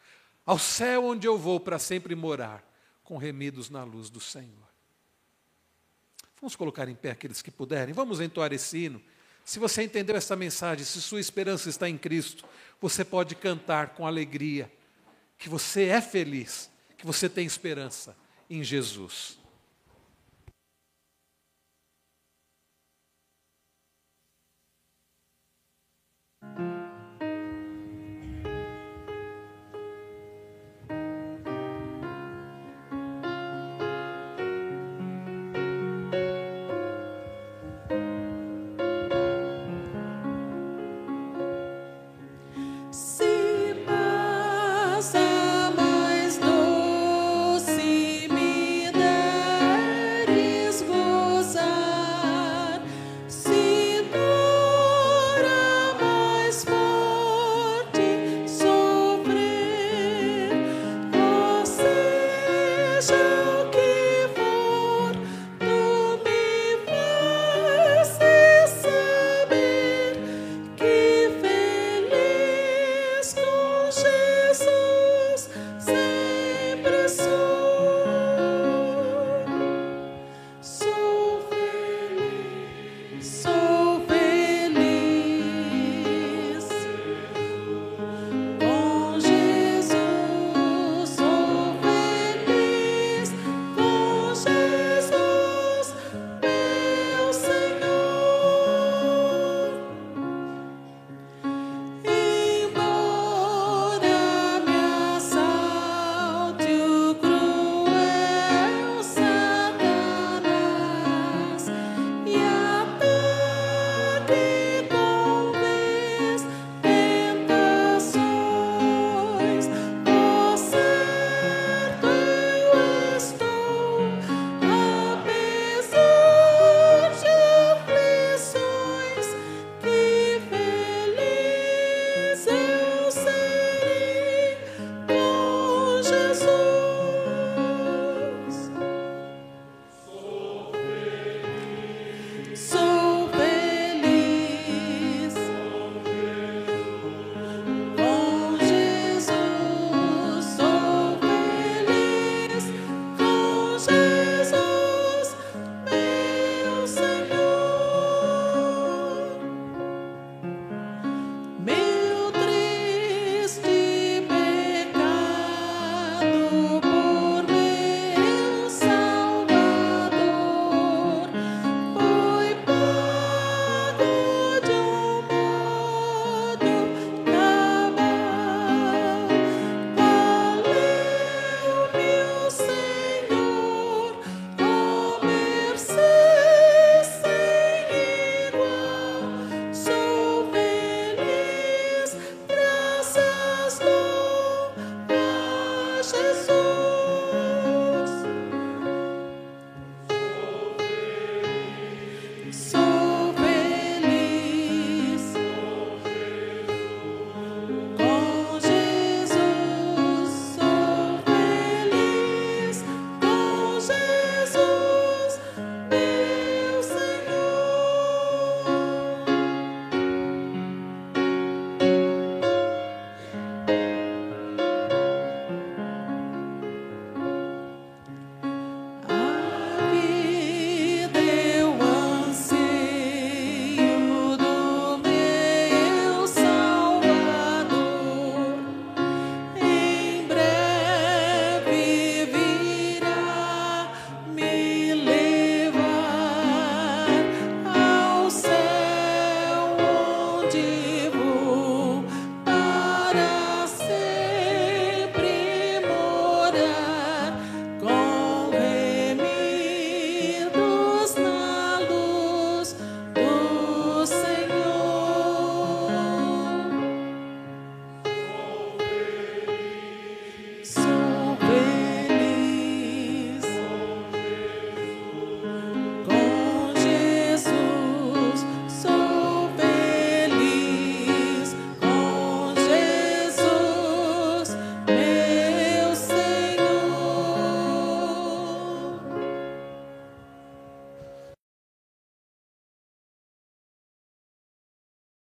[0.44, 2.62] ao céu onde eu vou para sempre morar,
[3.02, 4.68] com remidos na luz do Senhor.
[6.38, 7.94] Vamos colocar em pé aqueles que puderem.
[7.94, 9.02] Vamos entoar esse hino.
[9.46, 12.44] Se você entendeu essa mensagem, se sua esperança está em Cristo,
[12.78, 14.70] você pode cantar com alegria
[15.38, 18.14] que você é feliz, que você tem esperança
[18.50, 19.38] em Jesus.
[19.38, 19.41] Jesus.
[77.18, 77.41] Yes.